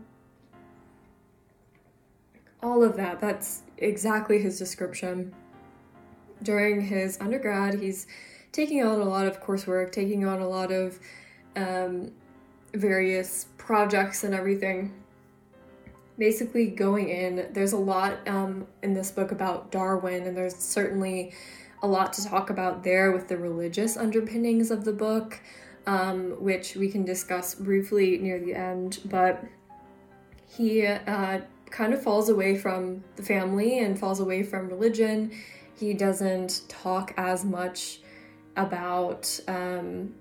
All 2.62 2.82
of 2.82 2.96
that, 2.96 3.20
that's 3.20 3.62
exactly 3.78 4.42
his 4.42 4.58
description. 4.58 5.32
during 6.42 6.80
his 6.80 7.18
undergrad, 7.20 7.74
he's 7.80 8.06
taking 8.52 8.84
on 8.84 9.00
a 9.00 9.04
lot 9.04 9.26
of 9.26 9.42
coursework, 9.42 9.92
taking 9.92 10.24
on 10.24 10.40
a 10.40 10.48
lot 10.48 10.72
of 10.72 10.98
um, 11.56 12.10
various 12.74 13.46
projects 13.58 14.24
and 14.24 14.34
everything. 14.34 14.92
Basically, 16.18 16.66
going 16.66 17.08
in, 17.08 17.48
there's 17.52 17.72
a 17.72 17.78
lot 17.78 18.18
um, 18.28 18.66
in 18.82 18.92
this 18.92 19.10
book 19.10 19.32
about 19.32 19.70
Darwin, 19.70 20.26
and 20.26 20.36
there's 20.36 20.56
certainly 20.56 21.32
a 21.82 21.86
lot 21.86 22.12
to 22.14 22.26
talk 22.26 22.50
about 22.50 22.84
there 22.84 23.10
with 23.10 23.28
the 23.28 23.38
religious 23.38 23.96
underpinnings 23.96 24.70
of 24.70 24.84
the 24.84 24.92
book, 24.92 25.40
um, 25.86 26.32
which 26.42 26.76
we 26.76 26.88
can 26.88 27.04
discuss 27.04 27.54
briefly 27.54 28.18
near 28.18 28.38
the 28.38 28.54
end. 28.54 28.98
But 29.06 29.42
he 30.46 30.86
uh, 30.86 31.40
kind 31.70 31.94
of 31.94 32.02
falls 32.02 32.28
away 32.28 32.58
from 32.58 33.02
the 33.16 33.22
family 33.22 33.78
and 33.78 33.98
falls 33.98 34.20
away 34.20 34.42
from 34.42 34.68
religion. 34.68 35.32
He 35.78 35.94
doesn't 35.94 36.62
talk 36.68 37.14
as 37.16 37.44
much 37.44 37.99
about 38.66 39.40
um, 39.48 40.14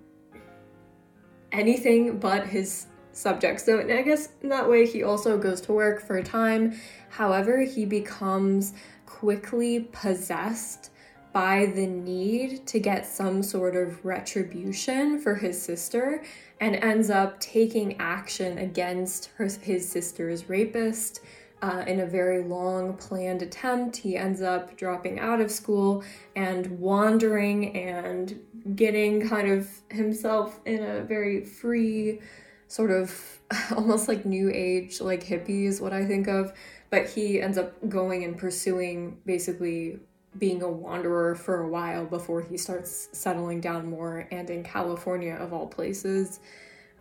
anything 1.51 2.19
but 2.19 2.48
his 2.48 2.88
subject. 3.12 3.62
So 3.62 3.79
I 3.79 4.01
guess 4.01 4.29
in 4.41 4.50
that 4.50 4.69
way 4.69 4.86
he 4.86 5.03
also 5.03 5.38
goes 5.38 5.62
to 5.62 5.74
work 5.74 6.01
for 6.01 6.17
a 6.17 6.24
time. 6.24 6.79
However, 7.10 7.62
he 7.62 7.86
becomes 7.86 8.74
quickly 9.05 9.81
possessed 9.91 10.91
by 11.31 11.67
the 11.75 11.86
need 11.86 12.65
to 12.65 12.79
get 12.79 13.05
some 13.05 13.43
sort 13.43 13.75
of 13.75 14.03
retribution 14.03 15.19
for 15.19 15.36
his 15.36 15.62
sister 15.62 16.24
and 16.60 16.75
ends 16.75 17.10
up 17.10 17.39
taking 17.39 18.00
action 18.00 18.58
against 18.58 19.29
her, 19.38 19.48
his 19.62 19.88
sister's 19.88 20.50
rapist 20.50 21.22
uh, 21.61 21.83
in 21.87 21.99
a 21.99 22.05
very 22.05 22.43
long 22.43 22.95
planned 22.97 23.41
attempt. 23.41 23.97
He 23.97 24.15
ends 24.15 24.41
up 24.41 24.77
dropping 24.77 25.19
out 25.19 25.41
of 25.41 25.51
school 25.51 26.03
and 26.35 26.79
wandering 26.79 27.75
and 27.75 28.39
getting 28.75 29.27
kind 29.27 29.51
of 29.51 29.69
himself 29.89 30.59
in 30.65 30.83
a 30.83 31.01
very 31.01 31.45
free, 31.45 32.21
sort 32.67 32.91
of 32.91 33.39
almost 33.75 34.07
like 34.07 34.25
new 34.25 34.49
age, 34.53 35.01
like 35.01 35.23
hippie 35.23 35.65
is 35.65 35.81
what 35.81 35.93
I 35.93 36.05
think 36.05 36.27
of. 36.27 36.53
But 36.89 37.09
he 37.09 37.41
ends 37.41 37.57
up 37.57 37.75
going 37.87 38.23
and 38.23 38.37
pursuing 38.37 39.17
basically 39.25 39.99
being 40.37 40.61
a 40.61 40.69
wanderer 40.69 41.35
for 41.35 41.61
a 41.61 41.67
while 41.67 42.05
before 42.05 42.41
he 42.41 42.57
starts 42.57 43.09
settling 43.11 43.61
down 43.61 43.89
more 43.89 44.27
and 44.31 44.49
in 44.49 44.63
California, 44.63 45.33
of 45.33 45.53
all 45.53 45.67
places. 45.67 46.39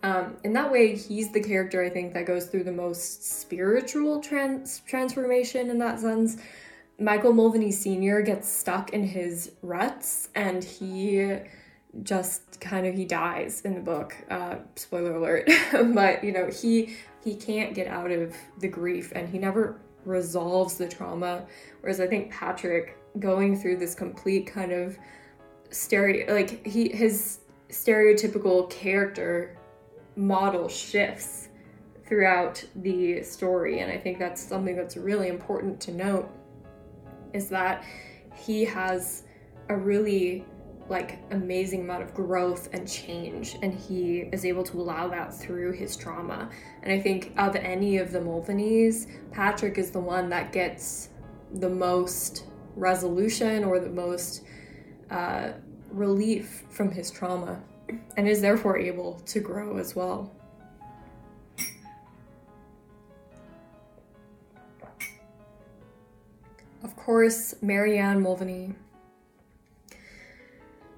Um, 0.02 0.36
in 0.44 0.52
that 0.52 0.70
way, 0.70 0.94
he's 0.96 1.32
the 1.32 1.42
character 1.42 1.82
I 1.82 1.90
think 1.90 2.14
that 2.14 2.26
goes 2.26 2.46
through 2.46 2.64
the 2.64 2.72
most 2.72 3.40
spiritual 3.40 4.20
trans- 4.20 4.80
transformation 4.86 5.70
in 5.70 5.78
that 5.78 6.00
sense. 6.00 6.36
Michael 7.00 7.32
Mulvaney 7.32 7.70
Sr. 7.70 8.22
gets 8.22 8.48
stuck 8.48 8.92
in 8.92 9.04
his 9.04 9.52
ruts 9.62 10.28
and 10.34 10.62
he 10.62 11.38
just 12.02 12.60
kind 12.60 12.86
of 12.86 12.94
he 12.94 13.04
dies 13.04 13.62
in 13.62 13.74
the 13.74 13.80
book. 13.80 14.14
Uh, 14.30 14.56
spoiler 14.76 15.16
alert, 15.16 15.48
but 15.94 16.22
you 16.22 16.32
know 16.32 16.48
he 16.48 16.96
he 17.24 17.34
can't 17.34 17.74
get 17.74 17.86
out 17.86 18.10
of 18.10 18.34
the 18.58 18.68
grief 18.68 19.12
and 19.14 19.28
he 19.28 19.38
never 19.38 19.80
resolves 20.04 20.76
the 20.76 20.88
trauma. 20.88 21.46
Whereas 21.80 22.00
I 22.00 22.06
think 22.06 22.30
Patrick 22.30 22.96
going 23.18 23.58
through 23.58 23.76
this 23.78 23.94
complete 23.94 24.46
kind 24.46 24.72
of 24.72 24.98
stereo 25.70 26.32
like 26.32 26.66
he 26.66 26.88
his 26.88 27.40
stereotypical 27.70 28.70
character 28.70 29.57
model 30.18 30.68
shifts 30.68 31.48
throughout 32.04 32.64
the 32.76 33.22
story 33.22 33.78
and 33.78 33.92
i 33.92 33.96
think 33.96 34.18
that's 34.18 34.42
something 34.42 34.74
that's 34.74 34.96
really 34.96 35.28
important 35.28 35.80
to 35.80 35.92
note 35.92 36.28
is 37.32 37.48
that 37.48 37.84
he 38.34 38.64
has 38.64 39.22
a 39.68 39.76
really 39.76 40.44
like 40.88 41.18
amazing 41.30 41.82
amount 41.82 42.02
of 42.02 42.12
growth 42.14 42.68
and 42.72 42.88
change 42.88 43.56
and 43.62 43.72
he 43.74 44.28
is 44.32 44.44
able 44.44 44.64
to 44.64 44.80
allow 44.80 45.06
that 45.06 45.34
through 45.34 45.70
his 45.70 45.94
trauma. 45.96 46.48
And 46.82 46.92
i 46.92 46.98
think 46.98 47.32
of 47.36 47.54
any 47.54 47.98
of 47.98 48.10
the 48.10 48.18
mulvaneys 48.18 49.06
patrick 49.30 49.78
is 49.78 49.90
the 49.90 50.00
one 50.00 50.28
that 50.30 50.52
gets 50.52 51.10
the 51.54 51.68
most 51.68 52.44
resolution 52.74 53.64
or 53.64 53.78
the 53.78 53.90
most 53.90 54.42
uh, 55.10 55.52
relief 55.90 56.64
from 56.70 56.90
his 56.90 57.10
trauma 57.10 57.62
and 58.16 58.28
is 58.28 58.40
therefore 58.40 58.78
able 58.78 59.20
to 59.26 59.40
grow 59.40 59.78
as 59.78 59.94
well. 59.94 60.32
Of 66.82 66.94
course, 66.96 67.54
Marianne 67.60 68.20
Mulvaney. 68.20 68.74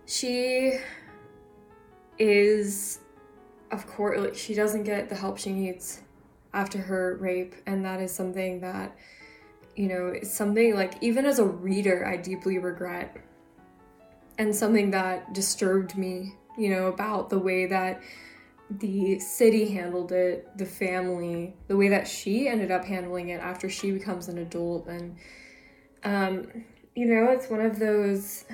She 0.06 0.78
is, 2.18 2.98
of 3.70 3.86
course, 3.86 4.36
she 4.38 4.54
doesn't 4.54 4.82
get 4.82 5.08
the 5.08 5.14
help 5.14 5.38
she 5.38 5.52
needs 5.52 6.02
after 6.52 6.78
her 6.78 7.16
rape, 7.20 7.54
and 7.66 7.84
that 7.84 8.00
is 8.00 8.12
something 8.12 8.60
that, 8.60 8.96
you 9.76 9.88
know, 9.88 10.08
it's 10.08 10.32
something 10.32 10.74
like 10.74 10.94
even 11.00 11.24
as 11.24 11.38
a 11.38 11.44
reader, 11.44 12.04
I 12.06 12.16
deeply 12.16 12.58
regret, 12.58 13.16
and 14.36 14.54
something 14.54 14.90
that 14.90 15.32
disturbed 15.32 15.96
me 15.96 16.34
you 16.56 16.70
know, 16.70 16.86
about 16.86 17.30
the 17.30 17.38
way 17.38 17.66
that 17.66 18.02
the 18.70 19.18
city 19.18 19.68
handled 19.68 20.12
it, 20.12 20.48
the 20.56 20.66
family, 20.66 21.54
the 21.66 21.76
way 21.76 21.88
that 21.88 22.06
she 22.06 22.48
ended 22.48 22.70
up 22.70 22.84
handling 22.84 23.30
it 23.30 23.40
after 23.40 23.68
she 23.68 23.90
becomes 23.90 24.28
an 24.28 24.38
adult. 24.38 24.86
And, 24.86 25.16
um, 26.04 26.46
you 26.94 27.06
know, 27.06 27.30
it's 27.32 27.50
one 27.50 27.60
of 27.60 27.78
those 27.78 28.44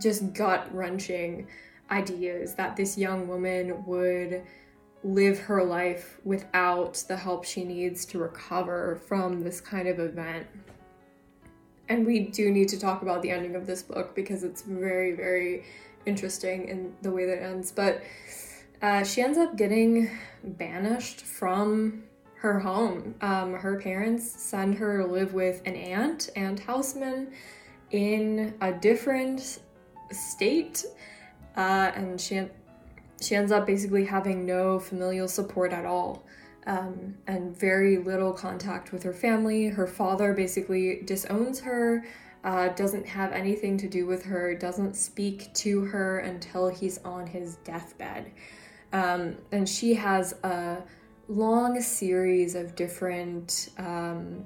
just 0.00 0.32
gut 0.32 0.74
wrenching 0.74 1.46
ideas 1.90 2.54
that 2.54 2.76
this 2.76 2.96
young 2.96 3.28
woman 3.28 3.84
would 3.84 4.42
live 5.04 5.38
her 5.38 5.62
life 5.62 6.18
without 6.24 7.04
the 7.08 7.16
help 7.16 7.44
she 7.44 7.62
needs 7.62 8.06
to 8.06 8.18
recover 8.18 9.00
from 9.06 9.42
this 9.42 9.60
kind 9.60 9.86
of 9.86 9.98
event. 9.98 10.46
And 11.90 12.06
we 12.06 12.20
do 12.20 12.50
need 12.50 12.68
to 12.68 12.80
talk 12.80 13.02
about 13.02 13.20
the 13.20 13.30
ending 13.30 13.54
of 13.54 13.66
this 13.66 13.82
book 13.82 14.14
because 14.14 14.42
it's 14.42 14.62
very, 14.62 15.12
very 15.12 15.64
interesting 16.06 16.68
in 16.68 16.94
the 17.02 17.10
way 17.10 17.26
that 17.26 17.42
ends. 17.42 17.72
But 17.72 18.02
uh, 18.82 19.04
she 19.04 19.22
ends 19.22 19.38
up 19.38 19.56
getting 19.56 20.10
banished 20.42 21.22
from 21.22 22.04
her 22.36 22.58
home. 22.58 23.14
Um, 23.22 23.54
her 23.54 23.80
parents 23.80 24.30
send 24.30 24.74
her 24.74 24.98
to 24.98 25.06
live 25.06 25.32
with 25.32 25.62
an 25.64 25.74
aunt 25.74 26.28
and 26.36 26.60
houseman 26.60 27.32
in 27.90 28.54
a 28.60 28.72
different 28.72 29.60
state, 30.10 30.84
uh, 31.56 31.90
and 31.94 32.20
she 32.20 32.42
she 33.20 33.34
ends 33.34 33.50
up 33.50 33.66
basically 33.66 34.04
having 34.04 34.44
no 34.44 34.78
familial 34.78 35.28
support 35.28 35.72
at 35.72 35.86
all. 35.86 36.24
Um, 36.66 37.14
and 37.26 37.54
very 37.54 37.98
little 37.98 38.32
contact 38.32 38.90
with 38.90 39.02
her 39.02 39.12
family. 39.12 39.68
Her 39.68 39.86
father 39.86 40.32
basically 40.32 41.02
disowns 41.04 41.60
her, 41.60 42.06
uh, 42.44 42.68
doesn't 42.68 43.06
have 43.06 43.32
anything 43.32 43.78
to 43.78 43.88
do 43.88 44.06
with 44.06 44.22
her, 44.24 44.54
doesn't 44.54 44.94
speak 44.94 45.52
to 45.54 45.80
her 45.86 46.18
until 46.20 46.68
he's 46.68 46.98
on 46.98 47.26
his 47.26 47.56
deathbed. 47.64 48.30
Um, 48.92 49.36
and 49.50 49.68
she 49.68 49.94
has 49.94 50.34
a 50.44 50.82
long 51.26 51.80
series 51.80 52.54
of 52.54 52.76
different 52.76 53.70
um, 53.78 54.44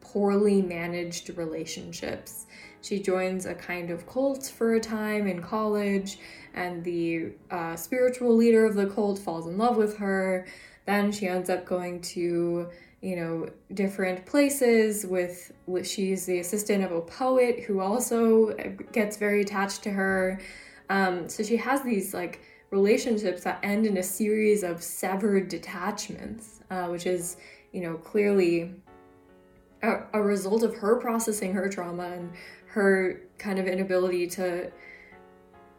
poorly 0.00 0.62
managed 0.62 1.36
relationships. 1.36 2.46
She 2.80 3.00
joins 3.00 3.46
a 3.46 3.54
kind 3.54 3.90
of 3.90 4.06
cult 4.06 4.46
for 4.56 4.74
a 4.74 4.80
time 4.80 5.26
in 5.26 5.42
college, 5.42 6.18
and 6.54 6.84
the 6.84 7.32
uh, 7.50 7.74
spiritual 7.74 8.36
leader 8.36 8.64
of 8.64 8.76
the 8.76 8.86
cult 8.86 9.18
falls 9.18 9.48
in 9.48 9.58
love 9.58 9.76
with 9.76 9.96
her. 9.96 10.46
Then 10.86 11.10
she 11.10 11.26
ends 11.26 11.50
up 11.50 11.64
going 11.64 12.02
to 12.02 12.68
you 13.04 13.16
know 13.16 13.50
different 13.74 14.24
places 14.24 15.04
with, 15.04 15.52
with 15.66 15.86
she's 15.86 16.24
the 16.24 16.38
assistant 16.38 16.82
of 16.82 16.90
a 16.90 17.02
poet 17.02 17.60
who 17.64 17.80
also 17.80 18.54
gets 18.92 19.18
very 19.18 19.42
attached 19.42 19.82
to 19.82 19.90
her. 19.90 20.40
Um, 20.88 21.28
so 21.28 21.42
she 21.42 21.56
has 21.58 21.82
these 21.82 22.14
like 22.14 22.40
relationships 22.70 23.44
that 23.44 23.60
end 23.62 23.86
in 23.86 23.98
a 23.98 24.02
series 24.02 24.62
of 24.62 24.82
severed 24.82 25.48
detachments 25.48 26.54
uh, 26.70 26.86
which 26.86 27.06
is 27.06 27.36
you 27.72 27.80
know 27.82 27.94
clearly 27.94 28.74
a, 29.82 29.98
a 30.14 30.22
result 30.22 30.62
of 30.62 30.74
her 30.74 30.96
processing 30.96 31.52
her 31.52 31.68
trauma 31.68 32.04
and 32.04 32.32
her 32.66 33.20
kind 33.38 33.58
of 33.58 33.66
inability 33.66 34.26
to 34.26 34.70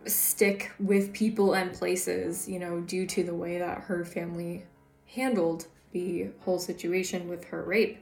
stick 0.05 0.71
with 0.79 1.11
people 1.11 1.53
and 1.53 1.73
places 1.73 2.47
you 2.47 2.59
know 2.59 2.79
due 2.81 3.05
to 3.05 3.23
the 3.23 3.33
way 3.33 3.57
that 3.57 3.79
her 3.81 4.05
family 4.05 4.63
handled 5.07 5.67
the 5.95 6.27
whole 6.41 6.59
situation 6.59 7.29
with 7.29 7.45
her 7.45 7.63
rape. 7.63 7.97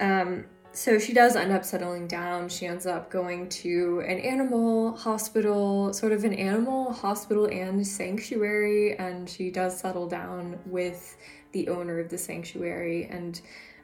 Um, 0.00 0.46
so 0.72 0.98
she 0.98 1.14
does 1.14 1.36
end 1.36 1.52
up 1.52 1.64
settling 1.64 2.06
down. 2.06 2.48
She 2.48 2.66
ends 2.66 2.84
up 2.84 3.10
going 3.10 3.48
to 3.64 4.02
an 4.06 4.18
animal 4.18 4.94
hospital, 4.96 5.92
sort 5.94 6.12
of 6.12 6.24
an 6.24 6.34
animal 6.34 6.92
hospital 6.92 7.46
and 7.46 7.86
sanctuary, 7.86 8.98
and 8.98 9.30
she 9.30 9.50
does 9.50 9.78
settle 9.78 10.08
down 10.08 10.58
with 10.66 11.16
the 11.52 11.68
owner 11.68 11.98
of 12.00 12.10
the 12.10 12.18
sanctuary 12.18 13.06
and 13.06 13.40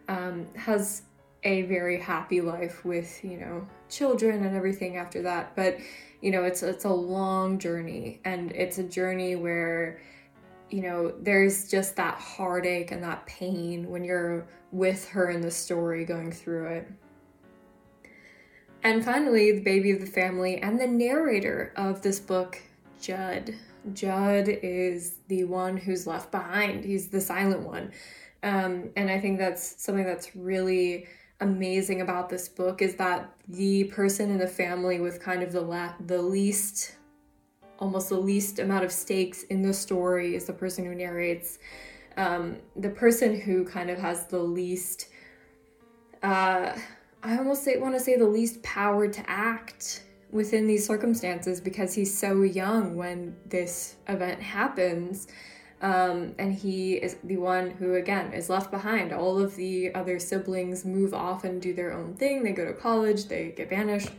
um, 0.09 0.47
has 0.57 1.03
a 1.45 1.63
very 1.63 1.99
happy 1.99 2.41
life 2.41 2.85
with, 2.85 3.25
you 3.25 3.39
know, 3.39 3.67
children 3.89 4.45
and 4.45 4.55
everything 4.55 4.97
after 4.97 5.23
that. 5.23 5.57
But, 5.57 5.79
you 6.21 6.31
know, 6.31 6.43
it's 6.43 6.63
it's 6.63 6.85
a 6.85 6.93
long 6.93 7.59
journey 7.59 8.21
and 8.25 8.53
it's 8.53 8.79
a 8.79 8.85
journey 8.85 9.37
where 9.37 10.01
you 10.73 10.81
know, 10.81 11.13
there's 11.21 11.71
just 11.71 11.97
that 11.97 12.15
heartache 12.15 12.93
and 12.93 13.03
that 13.03 13.27
pain 13.27 13.91
when 13.91 14.05
you're 14.05 14.47
with 14.71 15.09
her 15.11 15.31
in 15.31 15.43
the 15.43 15.51
story 15.51 16.05
going 16.05 16.33
through 16.33 16.67
it. 16.67 16.89
And 18.83 19.05
finally, 19.05 19.53
the 19.53 19.61
baby 19.61 19.91
of 19.93 20.01
the 20.01 20.07
family 20.07 20.57
and 20.59 20.81
the 20.81 20.87
narrator 20.87 21.73
of 21.77 22.03
this 22.03 22.19
book, 22.19 22.59
Judd. 23.01 23.55
Judd 23.93 24.49
is 24.49 25.19
the 25.29 25.45
one 25.45 25.77
who's 25.77 26.07
left 26.07 26.33
behind. 26.33 26.85
He's 26.85 27.09
the 27.09 27.21
silent 27.21 27.61
one. 27.61 27.93
Um, 28.43 28.91
and 28.97 29.11
I 29.11 29.21
think 29.21 29.39
that's 29.39 29.83
something 29.83 30.05
that's 30.05 30.35
really 30.35 31.07
amazing 31.41 32.01
about 32.01 32.29
this 32.29 32.49
book 32.49 32.83
is 32.83 32.97
that 32.97 33.33
the 33.49 33.85
person 33.85 34.31
in 34.31 34.39
the 34.39 34.49
family 34.49 35.01
with 35.01 35.21
kind 35.21 35.43
of 35.43 35.53
the 35.53 35.61
la- 35.61 35.95
the 36.07 36.23
least 36.23 36.95
almost 37.83 38.09
the 38.09 38.17
least 38.17 38.61
amount 38.61 38.85
of 38.85 38.93
stakes 38.93 39.43
in 39.45 39.61
the 39.61 39.75
story 39.75 40.37
is 40.37 40.45
the 40.45 40.53
person 40.53 40.85
who 40.85 40.95
narrates 40.95 41.59
um, 42.17 42.57
the 42.77 42.91
person 42.91 43.41
who 43.41 43.65
kind 43.65 43.91
of 43.91 43.99
has 43.99 44.27
the 44.27 44.39
least 44.39 45.09
uh, 46.23 46.73
i 47.25 47.37
almost 47.37 47.65
say, 47.65 47.77
want 47.79 47.93
to 47.93 48.01
say 48.01 48.17
the 48.17 48.25
least 48.25 48.63
power 48.63 49.09
to 49.09 49.29
act 49.29 50.05
within 50.31 50.69
these 50.69 50.87
circumstances 50.87 51.61
because 51.61 51.93
he's 51.93 52.17
so 52.17 52.43
young 52.43 52.95
when 52.95 53.37
this 53.47 53.97
event 54.09 54.41
happens 54.41 55.27
um, 55.83 56.37
and 56.39 56.55
he 56.55 56.95
is 56.95 57.17
the 57.25 57.39
one 57.39 57.71
who, 57.71 57.95
again, 57.97 58.33
is 58.33 58.49
left 58.49 58.71
behind. 58.71 59.13
All 59.13 59.41
of 59.41 59.57
the 59.57 59.93
other 59.97 60.21
siblings 60.21 60.85
move 60.85 61.13
off 61.13 61.43
and 61.43 61.61
do 61.61 61.75
their 61.75 61.93
own 61.93 62.15
thing. 62.15 62.45
They 62.45 62.53
go 62.53 62.65
to 62.65 62.73
college, 62.73 63.25
they 63.25 63.53
get 63.57 63.69
banished, 63.69 64.11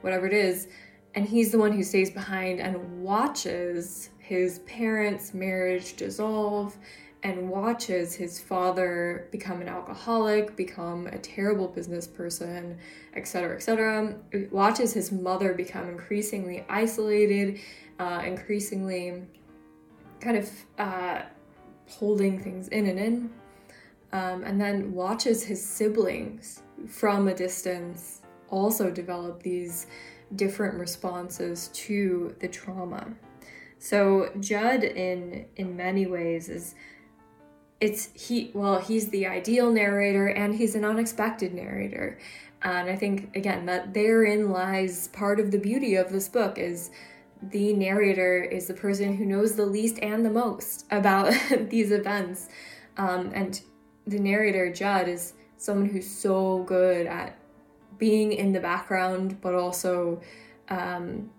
whatever 0.00 0.26
it 0.26 0.32
is. 0.32 0.66
And 1.14 1.26
he's 1.26 1.50
the 1.50 1.58
one 1.58 1.72
who 1.72 1.82
stays 1.82 2.10
behind 2.10 2.60
and 2.60 3.02
watches 3.02 4.10
his 4.18 4.60
parents' 4.60 5.34
marriage 5.34 5.96
dissolve 5.96 6.76
and 7.22 7.50
watches 7.50 8.14
his 8.14 8.40
father 8.40 9.28
become 9.30 9.60
an 9.60 9.68
alcoholic, 9.68 10.56
become 10.56 11.06
a 11.08 11.18
terrible 11.18 11.68
business 11.68 12.06
person, 12.06 12.78
etc., 13.14 13.56
etc. 13.56 14.14
Watches 14.50 14.92
his 14.94 15.12
mother 15.12 15.52
become 15.52 15.88
increasingly 15.88 16.64
isolated, 16.68 17.60
uh, 17.98 18.22
increasingly 18.24 19.22
kind 20.20 20.36
of 20.36 20.50
uh, 20.78 21.22
holding 21.88 22.38
things 22.38 22.68
in 22.68 22.86
and 22.86 22.98
in, 22.98 23.30
um, 24.12 24.44
and 24.44 24.60
then 24.60 24.92
watches 24.92 25.42
his 25.42 25.64
siblings 25.64 26.62
from 26.88 27.28
a 27.28 27.34
distance 27.34 28.22
also 28.48 28.90
develop 28.90 29.42
these 29.42 29.86
different 30.36 30.78
responses 30.78 31.68
to 31.68 32.34
the 32.40 32.48
trauma. 32.48 33.14
So 33.78 34.30
Judd, 34.40 34.84
in 34.84 35.46
in 35.56 35.76
many 35.76 36.06
ways, 36.06 36.48
is 36.48 36.74
it's 37.80 38.10
he 38.14 38.50
well 38.54 38.78
he's 38.78 39.08
the 39.08 39.26
ideal 39.26 39.72
narrator 39.72 40.28
and 40.28 40.54
he's 40.54 40.74
an 40.74 40.84
unexpected 40.84 41.54
narrator 41.54 42.18
and 42.60 42.90
i 42.90 42.94
think 42.94 43.34
again 43.34 43.64
that 43.64 43.94
therein 43.94 44.50
lies 44.50 45.08
part 45.08 45.40
of 45.40 45.50
the 45.50 45.56
beauty 45.56 45.94
of 45.94 46.12
this 46.12 46.28
book 46.28 46.58
is 46.58 46.90
the 47.42 47.72
narrator 47.72 48.42
is 48.42 48.66
the 48.66 48.74
person 48.74 49.16
who 49.16 49.24
knows 49.24 49.54
the 49.54 49.64
least 49.64 49.98
and 50.00 50.24
the 50.24 50.30
most 50.30 50.86
about 50.90 51.32
these 51.70 51.90
events. 51.90 52.48
Um, 52.96 53.30
and 53.34 53.60
the 54.06 54.18
narrator, 54.18 54.72
Judd, 54.72 55.08
is 55.08 55.34
someone 55.56 55.88
who's 55.88 56.10
so 56.10 56.62
good 56.64 57.06
at 57.06 57.36
being 58.00 58.32
in 58.32 58.52
the 58.52 58.58
background, 58.58 59.40
but 59.40 59.54
also 59.54 60.20
um, 60.68 61.30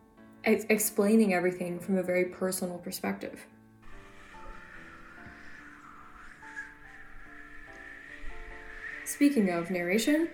ex- 0.46 0.66
explaining 0.70 1.34
everything 1.34 1.80
from 1.80 1.98
a 1.98 2.04
very 2.04 2.26
personal 2.26 2.78
perspective. 2.78 3.46
Speaking 9.04 9.50
of 9.50 9.70
narration, 9.70 10.30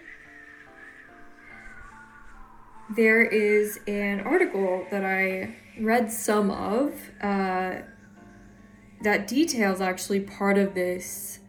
there 2.96 3.24
is 3.24 3.80
an 3.88 4.20
article 4.22 4.86
that 4.92 5.04
I 5.04 5.56
read 5.80 6.12
some 6.12 6.52
of 6.52 6.94
uh, 7.22 7.82
that 9.02 9.28
details 9.28 9.82
actually 9.82 10.20
part 10.22 10.58
of 10.58 10.74
this 10.74 11.40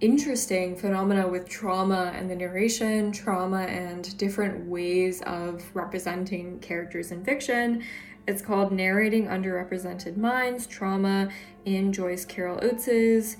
interesting 0.00 0.76
phenomena 0.76 1.26
with 1.26 1.48
trauma 1.48 2.12
and 2.14 2.30
the 2.30 2.36
narration, 2.36 3.12
trauma 3.12 3.62
and 3.62 4.16
different 4.18 4.66
ways 4.66 5.22
of 5.22 5.64
representing 5.74 6.58
characters 6.60 7.12
in 7.12 7.24
fiction. 7.24 7.82
It's 8.26 8.42
called 8.42 8.72
Narrating 8.72 9.26
Underrepresented 9.26 10.16
Minds 10.16 10.66
Trauma 10.66 11.30
in 11.64 11.92
Joyce 11.92 12.24
Carol 12.24 12.58
Oates's 12.60 13.36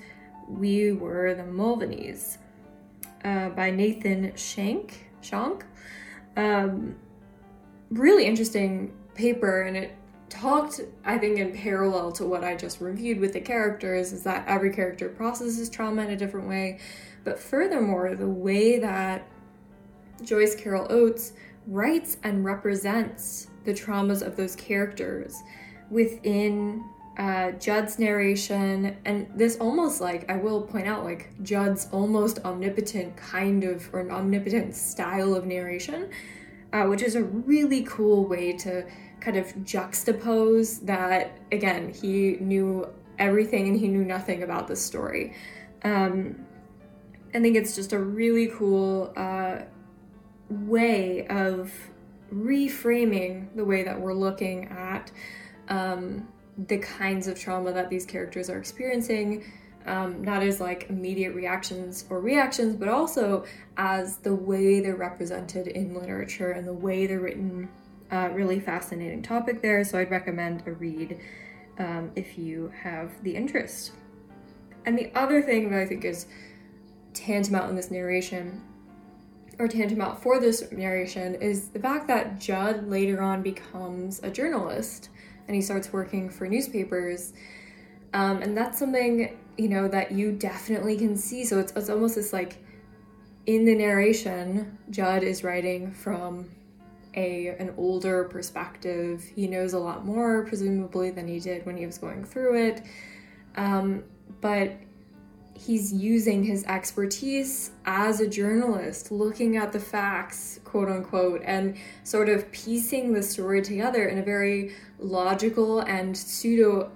We 0.47 0.93
Were 0.93 1.33
the 1.35 1.43
Mulvaneys 1.43 2.37
uh, 3.23 3.49
by 3.49 3.69
Nathan 3.69 4.33
Shank. 4.35 5.09
Shank. 5.21 5.65
Um, 6.37 6.95
really 7.91 8.25
interesting 8.25 8.93
paper, 9.13 9.63
and 9.63 9.75
it 9.75 9.95
talked, 10.29 10.81
I 11.05 11.17
think, 11.17 11.39
in 11.39 11.53
parallel 11.53 12.11
to 12.13 12.25
what 12.25 12.43
I 12.43 12.55
just 12.55 12.81
reviewed 12.81 13.19
with 13.19 13.33
the 13.33 13.41
characters, 13.41 14.11
is 14.11 14.23
that 14.23 14.47
every 14.47 14.73
character 14.73 15.09
processes 15.09 15.69
trauma 15.69 16.03
in 16.03 16.11
a 16.11 16.15
different 16.17 16.47
way. 16.47 16.79
But 17.23 17.39
furthermore, 17.39 18.15
the 18.15 18.27
way 18.27 18.79
that 18.79 19.27
Joyce 20.23 20.55
Carol 20.55 20.87
Oates 20.89 21.33
writes 21.67 22.17
and 22.23 22.45
represents 22.45 23.47
the 23.65 23.73
traumas 23.73 24.25
of 24.25 24.35
those 24.35 24.55
characters 24.55 25.43
within 25.89 26.83
uh, 27.17 27.51
Judd's 27.53 27.97
narration, 27.97 28.95
and 29.05 29.27
this 29.35 29.57
almost 29.57 30.01
like 30.01 30.29
I 30.29 30.37
will 30.37 30.61
point 30.61 30.87
out, 30.87 31.03
like 31.03 31.31
Judd's 31.43 31.87
almost 31.91 32.39
omnipotent 32.45 33.17
kind 33.17 33.63
of 33.63 33.91
or 33.93 34.01
an 34.01 34.11
omnipotent 34.11 34.75
style 34.75 35.33
of 35.33 35.45
narration, 35.45 36.09
uh, 36.73 36.83
which 36.83 37.01
is 37.01 37.15
a 37.15 37.23
really 37.23 37.83
cool 37.83 38.25
way 38.25 38.53
to 38.57 38.85
kind 39.19 39.37
of 39.37 39.47
juxtapose 39.57 40.85
that. 40.85 41.37
Again, 41.51 41.93
he 41.93 42.37
knew 42.39 42.87
everything 43.19 43.67
and 43.67 43.79
he 43.79 43.87
knew 43.87 44.03
nothing 44.03 44.43
about 44.43 44.67
the 44.67 44.75
story. 44.75 45.33
Um, 45.83 46.45
I 47.33 47.39
think 47.39 47.55
it's 47.55 47.75
just 47.75 47.93
a 47.93 47.99
really 47.99 48.47
cool 48.47 49.13
uh, 49.15 49.59
way 50.49 51.27
of 51.27 51.73
reframing 52.33 53.47
the 53.55 53.65
way 53.65 53.83
that 53.83 53.99
we're 53.99 54.13
looking 54.13 54.65
at. 54.65 55.11
Um, 55.69 56.27
the 56.67 56.77
kinds 56.79 57.27
of 57.27 57.39
trauma 57.39 57.71
that 57.71 57.89
these 57.89 58.05
characters 58.05 58.49
are 58.49 58.57
experiencing, 58.57 59.43
um, 59.85 60.23
not 60.23 60.41
as 60.41 60.59
like 60.59 60.89
immediate 60.89 61.33
reactions 61.33 62.05
or 62.09 62.19
reactions, 62.19 62.75
but 62.75 62.87
also 62.89 63.45
as 63.77 64.17
the 64.17 64.33
way 64.33 64.79
they're 64.79 64.95
represented 64.95 65.67
in 65.67 65.93
literature 65.93 66.51
and 66.51 66.67
the 66.67 66.73
way 66.73 67.05
they're 67.05 67.19
written. 67.19 67.69
Uh, 68.09 68.29
really 68.31 68.59
fascinating 68.59 69.21
topic 69.21 69.61
there, 69.61 69.83
so 69.83 69.99
I'd 69.99 70.09
recommend 70.09 70.63
a 70.65 70.71
read 70.71 71.19
um, 71.77 72.11
if 72.15 72.37
you 72.37 72.71
have 72.83 73.21
the 73.23 73.35
interest. 73.35 73.91
And 74.85 74.97
the 74.97 75.11
other 75.13 75.41
thing 75.41 75.69
that 75.71 75.79
I 75.81 75.85
think 75.85 76.05
is 76.05 76.27
tantamount 77.13 77.69
in 77.69 77.75
this 77.75 77.91
narration, 77.91 78.61
or 79.59 79.67
tantamount 79.67 80.21
for 80.21 80.39
this 80.39 80.71
narration, 80.71 81.35
is 81.35 81.67
the 81.69 81.79
fact 81.79 82.07
that 82.07 82.39
Judd 82.39 82.87
later 82.87 83.21
on 83.21 83.41
becomes 83.41 84.21
a 84.23 84.31
journalist 84.31 85.09
and 85.47 85.55
he 85.55 85.61
starts 85.61 85.91
working 85.91 86.29
for 86.29 86.47
newspapers. 86.47 87.33
Um, 88.13 88.41
and 88.41 88.55
that's 88.55 88.79
something, 88.79 89.37
you 89.57 89.67
know, 89.67 89.89
that 89.89 90.13
you 90.13 90.31
definitely 90.31 90.97
can 90.97 91.17
see. 91.17 91.43
So 91.43 91.59
it's, 91.59 91.73
it's 91.73 91.89
almost 91.89 92.15
this 92.15 92.31
like 92.31 92.63
in 93.45 93.65
the 93.65 93.75
narration, 93.75 94.77
Judd 94.89 95.23
is 95.23 95.43
writing 95.43 95.91
from 95.91 96.49
a 97.17 97.55
an 97.59 97.73
older 97.77 98.23
perspective. 98.25 99.23
He 99.35 99.47
knows 99.47 99.73
a 99.73 99.79
lot 99.79 100.05
more, 100.05 100.45
presumably, 100.45 101.11
than 101.11 101.27
he 101.27 101.39
did 101.39 101.65
when 101.65 101.75
he 101.75 101.85
was 101.85 101.97
going 101.97 102.23
through 102.23 102.67
it. 102.67 102.83
Um, 103.55 104.03
but 104.39 104.73
he's 105.55 105.91
using 105.91 106.43
his 106.43 106.63
expertise 106.65 107.71
as 107.85 108.21
a 108.21 108.27
journalist, 108.27 109.11
looking 109.11 109.57
at 109.57 109.73
the 109.73 109.79
facts, 109.79 110.59
quote 110.63 110.87
unquote, 110.87 111.41
and 111.43 111.75
sort 112.03 112.29
of 112.29 112.49
piecing 112.51 113.11
the 113.11 113.23
story 113.23 113.61
together 113.61 114.07
in 114.07 114.19
a 114.19 114.23
very 114.23 114.75
logical 114.99 115.79
and 115.81 116.15
pseudo 116.15 116.91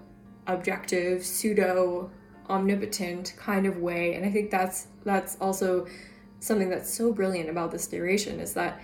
objective, 0.45 1.25
pseudo 1.25 2.11
omnipotent 2.49 3.33
kind 3.37 3.65
of 3.65 3.77
way. 3.77 4.13
And 4.13 4.25
I 4.25 4.29
think 4.29 4.51
that's 4.51 4.87
that's 5.03 5.37
also 5.41 5.87
something 6.39 6.69
that's 6.69 6.91
so 6.93 7.11
brilliant 7.11 7.49
about 7.49 7.71
this 7.71 7.91
narration 7.91 8.39
is 8.39 8.53
that 8.53 8.79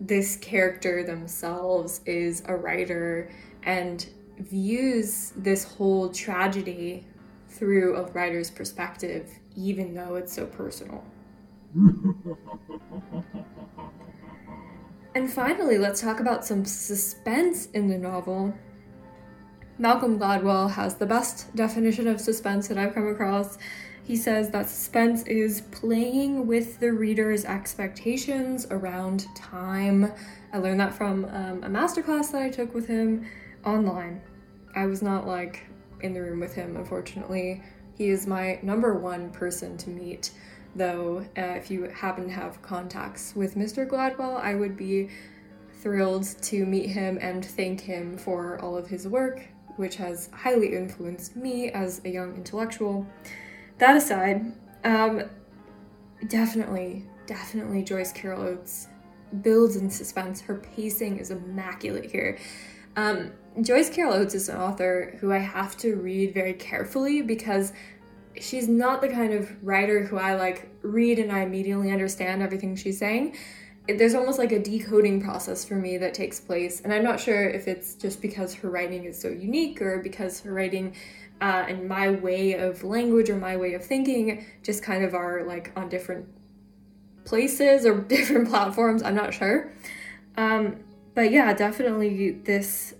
this 0.00 0.36
character 0.36 1.02
themselves 1.02 2.00
is 2.06 2.42
a 2.46 2.54
writer 2.54 3.30
and 3.64 4.06
views 4.38 5.32
this 5.36 5.64
whole 5.64 6.08
tragedy 6.10 7.04
through 7.48 7.96
a 7.96 8.02
writer's 8.12 8.50
perspective, 8.50 9.30
even 9.56 9.94
though 9.94 10.14
it's 10.14 10.32
so 10.32 10.46
personal. 10.46 11.04
and 15.14 15.30
finally, 15.30 15.78
let's 15.78 16.00
talk 16.00 16.20
about 16.20 16.44
some 16.44 16.64
suspense 16.64 17.66
in 17.66 17.88
the 17.88 17.98
novel. 17.98 18.54
Malcolm 19.78 20.18
Gladwell 20.18 20.70
has 20.72 20.96
the 20.96 21.06
best 21.06 21.54
definition 21.54 22.08
of 22.08 22.20
suspense 22.20 22.68
that 22.68 22.78
I've 22.78 22.94
come 22.94 23.08
across. 23.08 23.58
He 24.08 24.16
says 24.16 24.48
that 24.52 24.70
suspense 24.70 25.22
is 25.24 25.60
playing 25.70 26.46
with 26.46 26.80
the 26.80 26.90
reader's 26.90 27.44
expectations 27.44 28.66
around 28.70 29.26
time. 29.36 30.10
I 30.50 30.56
learned 30.56 30.80
that 30.80 30.94
from 30.94 31.26
um, 31.26 31.62
a 31.62 31.68
masterclass 31.68 32.32
that 32.32 32.40
I 32.40 32.48
took 32.48 32.72
with 32.72 32.86
him 32.86 33.26
online. 33.66 34.22
I 34.74 34.86
was 34.86 35.02
not 35.02 35.26
like 35.26 35.66
in 36.00 36.14
the 36.14 36.22
room 36.22 36.40
with 36.40 36.54
him, 36.54 36.76
unfortunately. 36.76 37.62
He 37.98 38.08
is 38.08 38.26
my 38.26 38.58
number 38.62 38.94
one 38.94 39.28
person 39.28 39.76
to 39.76 39.90
meet, 39.90 40.30
though, 40.74 41.26
uh, 41.36 41.42
if 41.42 41.70
you 41.70 41.82
happen 41.90 42.28
to 42.28 42.32
have 42.32 42.62
contacts 42.62 43.36
with 43.36 43.56
Mr. 43.56 43.86
Gladwell, 43.86 44.40
I 44.40 44.54
would 44.54 44.74
be 44.74 45.10
thrilled 45.82 46.24
to 46.44 46.64
meet 46.64 46.88
him 46.88 47.18
and 47.20 47.44
thank 47.44 47.82
him 47.82 48.16
for 48.16 48.58
all 48.62 48.74
of 48.74 48.86
his 48.86 49.06
work 49.06 49.42
which 49.78 49.94
has 49.94 50.28
highly 50.32 50.74
influenced 50.74 51.36
me 51.36 51.70
as 51.70 52.00
a 52.04 52.08
young 52.08 52.34
intellectual. 52.34 53.06
That 53.78 53.96
aside, 53.96 54.52
um, 54.84 55.22
definitely, 56.26 57.04
definitely 57.26 57.82
Joyce 57.82 58.12
Carol 58.12 58.42
Oates 58.42 58.88
builds 59.42 59.76
in 59.76 59.88
suspense. 59.90 60.40
Her 60.40 60.56
pacing 60.56 61.18
is 61.18 61.30
immaculate 61.30 62.10
here. 62.10 62.38
Um, 62.96 63.32
Joyce 63.62 63.90
Carol 63.90 64.14
Oates 64.14 64.34
is 64.34 64.48
an 64.48 64.56
author 64.56 65.16
who 65.20 65.32
I 65.32 65.38
have 65.38 65.76
to 65.78 65.94
read 65.96 66.34
very 66.34 66.54
carefully 66.54 67.22
because 67.22 67.72
she's 68.40 68.68
not 68.68 69.00
the 69.00 69.08
kind 69.08 69.32
of 69.32 69.64
writer 69.64 70.04
who 70.04 70.16
I 70.16 70.34
like 70.34 70.68
read 70.82 71.18
and 71.18 71.30
I 71.30 71.40
immediately 71.40 71.90
understand 71.90 72.42
everything 72.42 72.74
she's 72.76 72.98
saying 72.98 73.36
there's 73.96 74.14
almost 74.14 74.38
like 74.38 74.52
a 74.52 74.58
decoding 74.58 75.20
process 75.20 75.64
for 75.64 75.74
me 75.74 75.96
that 75.96 76.12
takes 76.12 76.38
place 76.38 76.82
and 76.82 76.92
i'm 76.92 77.02
not 77.02 77.18
sure 77.18 77.48
if 77.48 77.66
it's 77.66 77.94
just 77.94 78.20
because 78.20 78.52
her 78.52 78.68
writing 78.68 79.04
is 79.04 79.18
so 79.18 79.28
unique 79.28 79.80
or 79.80 79.98
because 80.02 80.40
her 80.40 80.52
writing 80.52 80.94
uh, 81.40 81.64
and 81.68 81.88
my 81.88 82.10
way 82.10 82.54
of 82.54 82.84
language 82.84 83.30
or 83.30 83.36
my 83.36 83.56
way 83.56 83.74
of 83.74 83.84
thinking 83.84 84.44
just 84.62 84.82
kind 84.82 85.04
of 85.04 85.14
are 85.14 85.44
like 85.44 85.72
on 85.76 85.88
different 85.88 86.26
places 87.24 87.86
or 87.86 88.00
different 88.08 88.48
platforms 88.48 89.02
i'm 89.02 89.14
not 89.14 89.32
sure 89.32 89.72
um, 90.36 90.76
but 91.14 91.30
yeah 91.30 91.52
definitely 91.52 92.32
this 92.44 92.94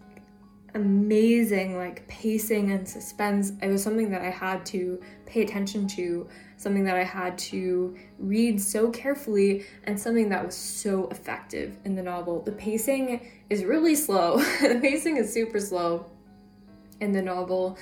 amazing 0.74 1.77
like 1.77 2.07
pacing 2.09 2.70
and 2.70 2.88
suspense 2.88 3.53
it 3.62 3.68
was 3.68 3.83
something 3.83 4.11
that 4.11 4.22
i 4.22 4.31
had 4.31 4.64
to 4.66 5.01
pay 5.27 5.42
attention 5.42 5.88
to 5.88 6.29
something 6.59 6.85
that 6.85 6.96
I 6.96 7.05
had 7.05 7.38
to 7.38 7.96
read 8.18 8.61
so 8.61 8.90
carefully, 8.90 9.64
and 9.85 9.98
something 9.98 10.29
that 10.29 10.44
was 10.44 10.57
so 10.57 11.07
effective 11.09 11.79
in 11.85 11.94
the 11.94 12.03
novel. 12.03 12.42
The 12.42 12.53
pacing 12.53 13.27
is 13.48 13.64
really 13.64 13.94
slow, 13.94 14.38
the 14.61 14.79
pacing 14.83 15.16
is 15.16 15.33
super 15.33 15.61
slow 15.61 16.05
in 17.01 17.12
the 17.12 17.22
novel. 17.22 17.79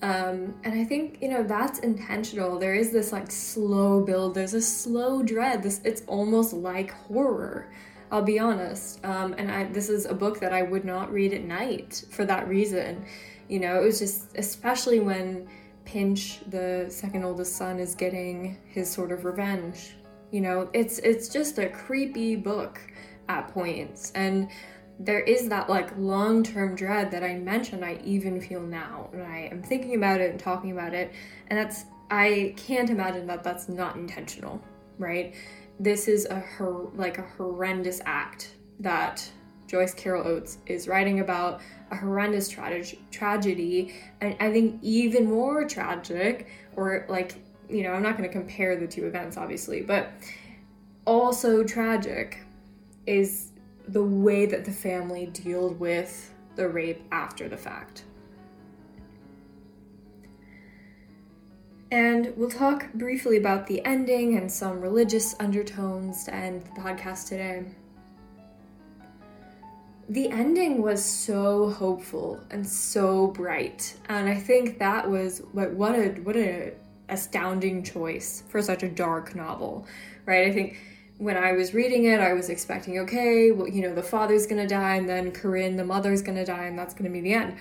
Um, 0.00 0.54
and 0.62 0.74
I 0.74 0.84
think 0.84 1.18
you 1.20 1.28
know 1.28 1.42
that's 1.42 1.80
intentional. 1.80 2.58
There 2.58 2.74
is 2.74 2.92
this 2.92 3.12
like 3.12 3.30
slow 3.30 4.00
build. 4.00 4.34
There's 4.34 4.54
a 4.54 4.62
slow 4.62 5.22
dread. 5.22 5.62
This 5.62 5.80
it's 5.84 6.02
almost 6.06 6.52
like 6.52 6.90
horror. 6.90 7.70
I'll 8.10 8.22
be 8.22 8.38
honest. 8.38 9.04
Um, 9.04 9.34
and 9.36 9.50
I, 9.50 9.64
this 9.64 9.88
is 9.88 10.06
a 10.06 10.14
book 10.14 10.40
that 10.40 10.52
I 10.52 10.62
would 10.62 10.84
not 10.84 11.12
read 11.12 11.34
at 11.34 11.42
night 11.42 12.04
for 12.10 12.24
that 12.24 12.48
reason. 12.48 13.04
You 13.48 13.60
know, 13.60 13.80
it 13.80 13.84
was 13.84 13.98
just 13.98 14.36
especially 14.36 15.00
when 15.00 15.48
Pinch, 15.84 16.40
the 16.48 16.86
second 16.90 17.24
oldest 17.24 17.56
son, 17.56 17.78
is 17.78 17.94
getting 17.94 18.58
his 18.66 18.90
sort 18.90 19.10
of 19.10 19.24
revenge. 19.24 19.96
You 20.30 20.42
know, 20.42 20.68
it's 20.74 20.98
it's 20.98 21.28
just 21.28 21.58
a 21.58 21.68
creepy 21.70 22.36
book 22.36 22.78
at 23.28 23.48
points, 23.48 24.12
and 24.14 24.48
there 24.98 25.20
is 25.20 25.48
that 25.48 25.68
like 25.68 25.96
long-term 25.96 26.74
dread 26.74 27.10
that 27.12 27.22
I 27.22 27.36
mentioned. 27.36 27.84
I 27.84 28.00
even 28.04 28.40
feel 28.40 28.60
now, 28.60 29.08
and 29.12 29.22
I 29.22 29.48
am 29.52 29.62
thinking 29.62 29.94
about 29.94 30.20
it 30.20 30.30
and 30.30 30.40
talking 30.40 30.72
about 30.72 30.94
it, 30.94 31.12
and 31.48 31.58
that's 31.58 31.84
I 32.10 32.54
can't 32.56 32.90
imagine 32.90 33.26
that 33.26 33.44
that's 33.44 33.68
not 33.68 33.96
intentional, 33.96 34.60
right? 34.98 35.34
This 35.78 36.08
is 36.08 36.26
a 36.26 36.40
hor- 36.40 36.90
like 36.94 37.18
a 37.18 37.22
horrendous 37.36 38.00
act 38.04 38.54
that 38.80 39.28
Joyce 39.68 39.94
Carol 39.94 40.26
Oates 40.26 40.58
is 40.66 40.88
writing 40.88 41.20
about 41.20 41.60
a 41.90 41.96
horrendous 41.96 42.48
tra- 42.48 42.82
tragedy, 43.10 43.94
and 44.20 44.36
I 44.40 44.50
think 44.50 44.80
even 44.82 45.26
more 45.26 45.64
tragic, 45.68 46.48
or 46.74 47.06
like, 47.08 47.36
you 47.68 47.82
know, 47.82 47.92
I'm 47.92 48.02
not 48.02 48.16
going 48.16 48.28
to 48.28 48.32
compare 48.32 48.76
the 48.76 48.86
two 48.86 49.06
events, 49.06 49.36
obviously, 49.36 49.82
but 49.82 50.10
also 51.04 51.62
tragic 51.62 52.38
is 53.06 53.47
the 53.88 54.02
way 54.02 54.46
that 54.46 54.64
the 54.64 54.72
family 54.72 55.26
dealt 55.26 55.78
with 55.78 56.32
the 56.56 56.68
rape 56.68 57.02
after 57.10 57.48
the 57.48 57.56
fact. 57.56 58.04
And 61.90 62.34
we'll 62.36 62.50
talk 62.50 62.92
briefly 62.92 63.38
about 63.38 63.66
the 63.66 63.82
ending 63.84 64.36
and 64.36 64.50
some 64.52 64.80
religious 64.80 65.34
undertones 65.40 66.24
to 66.24 66.34
end 66.34 66.62
the 66.62 66.80
podcast 66.80 67.28
today 67.28 67.64
the 70.08 70.30
ending 70.30 70.80
was 70.80 71.04
so 71.04 71.68
hopeful 71.70 72.40
and 72.50 72.66
so 72.66 73.26
bright 73.28 73.94
and 74.08 74.28
i 74.28 74.34
think 74.34 74.78
that 74.78 75.08
was 75.08 75.42
what 75.52 75.70
what 75.72 75.94
a 75.94 76.08
what 76.22 76.36
a 76.36 76.72
astounding 77.10 77.82
choice 77.82 78.42
for 78.48 78.62
such 78.62 78.82
a 78.82 78.88
dark 78.88 79.34
novel 79.34 79.86
right 80.24 80.46
i 80.46 80.52
think 80.52 80.78
when 81.18 81.36
i 81.36 81.52
was 81.52 81.74
reading 81.74 82.04
it 82.04 82.20
i 82.20 82.32
was 82.32 82.48
expecting 82.48 82.98
okay 82.98 83.50
well 83.50 83.68
you 83.68 83.82
know 83.82 83.94
the 83.94 84.02
father's 84.02 84.46
gonna 84.46 84.66
die 84.66 84.96
and 84.96 85.08
then 85.08 85.30
corinne 85.30 85.76
the 85.76 85.84
mother's 85.84 86.22
gonna 86.22 86.46
die 86.46 86.64
and 86.64 86.78
that's 86.78 86.94
gonna 86.94 87.10
be 87.10 87.20
the 87.20 87.34
end. 87.34 87.56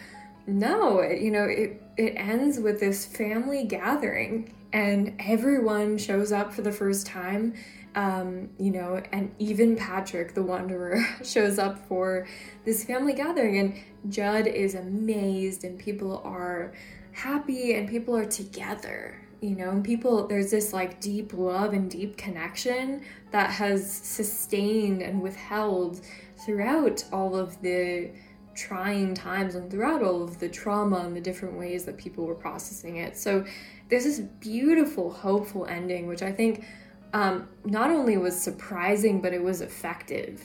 No 0.46 1.00
it, 1.00 1.22
you 1.22 1.32
know 1.32 1.44
it 1.44 1.82
it 1.98 2.14
ends 2.16 2.60
with 2.60 2.80
this 2.80 3.06
family 3.06 3.66
gathering 3.66 4.54
and 4.72 5.16
everyone 5.20 5.98
shows 5.98 6.32
up 6.32 6.54
for 6.54 6.62
the 6.62 6.72
first 6.72 7.06
time 7.06 7.54
um, 7.98 8.50
you 8.60 8.70
know, 8.70 9.02
and 9.12 9.34
even 9.40 9.76
Patrick, 9.76 10.36
the 10.36 10.44
Wanderer, 10.44 11.04
shows 11.24 11.58
up 11.58 11.84
for 11.88 12.28
this 12.64 12.84
family 12.84 13.14
gathering, 13.14 13.58
and 13.58 14.14
Judd 14.14 14.46
is 14.46 14.76
amazed, 14.76 15.64
and 15.64 15.80
people 15.80 16.22
are 16.24 16.74
happy, 17.12 17.74
and 17.74 17.90
people 17.90 18.16
are 18.16 18.26
together, 18.26 19.20
you 19.42 19.56
know, 19.56 19.82
people, 19.84 20.28
there's 20.28 20.52
this 20.52 20.74
like 20.74 21.00
deep 21.00 21.34
love 21.34 21.74
and 21.74 21.90
deep 21.90 22.18
connection 22.18 23.04
that 23.32 23.52
has 23.52 23.92
sustained 23.92 25.02
and 25.02 25.22
withheld 25.22 26.02
throughout 26.46 27.04
all 27.12 27.36
of 27.36 27.62
the 27.62 28.10
trying 28.56 29.14
times 29.14 29.54
and 29.54 29.70
throughout 29.70 30.02
all 30.02 30.24
of 30.24 30.40
the 30.40 30.50
trauma 30.50 30.98
and 30.98 31.16
the 31.16 31.22
different 31.22 31.58
ways 31.58 31.86
that 31.86 31.98
people 31.98 32.26
were 32.26 32.36
processing 32.36 32.98
it. 32.98 33.16
So 33.16 33.46
there's 33.90 34.04
this 34.04 34.20
beautiful, 34.20 35.12
hopeful 35.12 35.68
ending, 35.68 36.08
which 36.08 36.24
I 36.24 36.32
think 36.32 36.66
um, 37.14 37.48
not 37.64 37.92
only 37.92 38.18
was 38.18 38.40
surprising, 38.40 39.22
but 39.22 39.34
it 39.34 39.42
was 39.42 39.62
effective. 39.62 40.44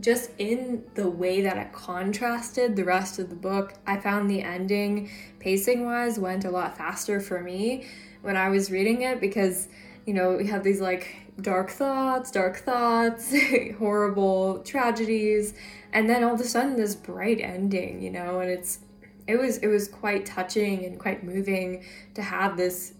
Just 0.00 0.30
in 0.38 0.84
the 0.94 1.08
way 1.08 1.42
that 1.42 1.56
it 1.56 1.72
contrasted 1.72 2.74
the 2.74 2.84
rest 2.84 3.18
of 3.18 3.28
the 3.28 3.36
book, 3.36 3.74
I 3.86 3.98
found 3.98 4.30
the 4.30 4.42
ending, 4.42 5.10
pacing 5.38 5.84
wise, 5.84 6.18
went 6.18 6.44
a 6.44 6.50
lot 6.50 6.76
faster 6.76 7.20
for 7.20 7.40
me 7.42 7.86
when 8.22 8.36
I 8.36 8.48
was 8.48 8.70
reading 8.70 9.02
it 9.02 9.20
because, 9.20 9.68
you 10.06 10.14
know, 10.14 10.36
we 10.36 10.46
have 10.46 10.64
these 10.64 10.80
like 10.80 11.16
dark 11.40 11.70
thoughts, 11.70 12.30
dark 12.30 12.58
thoughts, 12.58 13.34
horrible 13.78 14.60
tragedies, 14.62 15.54
and 15.92 16.08
then 16.08 16.24
all 16.24 16.34
of 16.34 16.40
a 16.40 16.44
sudden 16.44 16.76
this 16.76 16.94
bright 16.94 17.40
ending, 17.40 18.02
you 18.02 18.10
know, 18.10 18.40
and 18.40 18.50
it's 18.50 18.80
it 19.26 19.36
was 19.36 19.58
it 19.58 19.68
was 19.68 19.86
quite 19.86 20.26
touching 20.26 20.84
and 20.84 20.98
quite 20.98 21.22
moving 21.22 21.84
to 22.14 22.22
have 22.22 22.56
this 22.56 22.94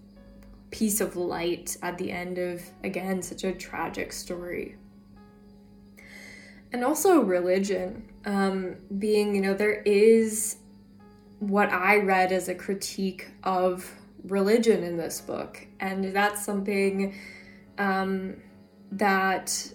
piece 0.71 1.01
of 1.01 1.17
light 1.17 1.77
at 1.83 1.99
the 1.99 2.13
end 2.13 2.39
of, 2.39 2.63
again, 2.85 3.23
such 3.23 3.45
a 3.45 3.53
tragic 3.53 4.13
story. 4.13 4.77
And 6.73 6.85
also 6.85 7.21
religion, 7.21 8.09
um, 8.25 8.77
being, 8.99 9.35
you 9.35 9.41
know, 9.41 9.55
there 9.55 9.83
is 9.83 10.57
what 11.41 11.73
I 11.73 11.99
read 11.99 12.33
as 12.33 12.49
a 12.49 12.55
critique 12.55 13.29
of 13.43 13.91
religion 14.25 14.85
in 14.85 14.97
this 14.97 15.21
book. 15.21 15.67
And 15.81 16.05
that's 16.15 16.45
something 16.45 17.15
um, 17.79 18.37
that 18.93 19.73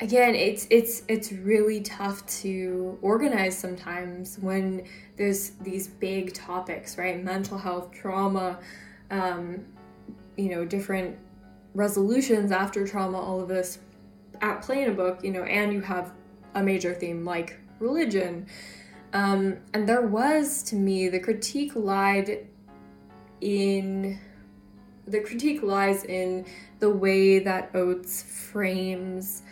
again 0.00 0.34
it's 0.34 0.66
it's 0.70 1.02
it's 1.08 1.30
really 1.30 1.82
tough 1.82 2.24
to 2.26 2.98
organize 3.02 3.56
sometimes 3.56 4.38
when 4.38 4.82
there's 5.16 5.50
these 5.60 5.88
big 5.88 6.32
topics 6.32 6.96
right 6.96 7.22
mental 7.22 7.58
health 7.58 7.92
trauma 7.92 8.58
um, 9.10 9.64
you 10.36 10.48
know, 10.48 10.64
different 10.64 11.18
resolutions 11.74 12.52
after 12.52 12.86
trauma, 12.86 13.18
all 13.18 13.40
of 13.40 13.48
this 13.48 13.78
at 14.40 14.62
play 14.62 14.82
in 14.82 14.90
a 14.90 14.94
book, 14.94 15.22
you 15.22 15.30
know, 15.30 15.42
and 15.42 15.72
you 15.72 15.80
have 15.80 16.12
a 16.54 16.62
major 16.62 16.94
theme 16.94 17.24
like 17.24 17.58
religion. 17.78 18.46
Um, 19.12 19.58
and 19.74 19.88
there 19.88 20.06
was, 20.06 20.62
to 20.64 20.76
me, 20.76 21.08
the 21.08 21.20
critique 21.20 21.72
lied 21.74 22.46
in 23.40 24.18
the 25.06 25.20
critique 25.20 25.62
lies 25.62 26.04
in 26.04 26.46
the 26.78 26.90
way 26.90 27.40
that 27.40 27.74
Oates 27.74 28.22
frames 28.22 29.42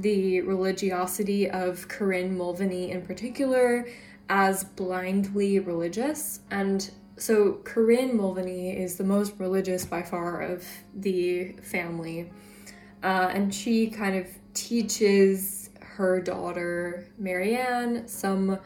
the 0.00 0.40
religiosity 0.40 1.48
of 1.48 1.86
Corinne 1.86 2.36
Mulvaney 2.36 2.90
in 2.90 3.02
particular 3.02 3.86
as 4.28 4.64
blindly 4.64 5.60
religious. 5.60 6.40
And 6.50 6.90
so 7.16 7.60
Corinne 7.64 8.16
Mulvaney 8.16 8.76
is 8.76 8.96
the 8.96 9.04
most 9.04 9.34
religious 9.38 9.84
by 9.84 10.02
far 10.02 10.42
of 10.42 10.66
the 10.94 11.52
family. 11.62 12.30
Uh, 13.02 13.30
and 13.32 13.54
she 13.54 13.88
kind 13.88 14.16
of 14.16 14.26
teaches 14.54 15.63
her 15.96 16.20
daughter, 16.20 17.06
Marianne, 17.18 18.08
some 18.08 18.58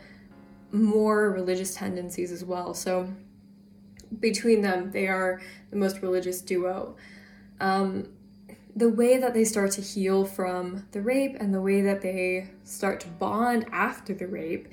more 0.73 1.31
religious 1.31 1.75
tendencies 1.75 2.33
as 2.33 2.45
well. 2.45 2.75
So 2.75 3.09
between 4.21 4.62
them, 4.62 4.91
they 4.91 5.09
are 5.09 5.41
the 5.71 5.77
most 5.77 6.01
religious 6.03 6.41
duo. 6.41 6.97
Um, 7.61 8.09
the 8.75 8.88
way 8.88 9.19
that 9.19 9.35
they 9.35 9.45
start 9.45 9.73
to 9.73 9.81
heal 9.81 10.25
from 10.25 10.87
the 10.93 11.03
rape 11.03 11.37
and 11.41 11.53
the 11.53 11.61
way 11.61 11.83
that 11.83 12.01
they 12.01 12.49
start 12.64 13.01
to 13.01 13.09
bond 13.09 13.67
after 13.73 14.14
the 14.14 14.27
rape 14.27 14.69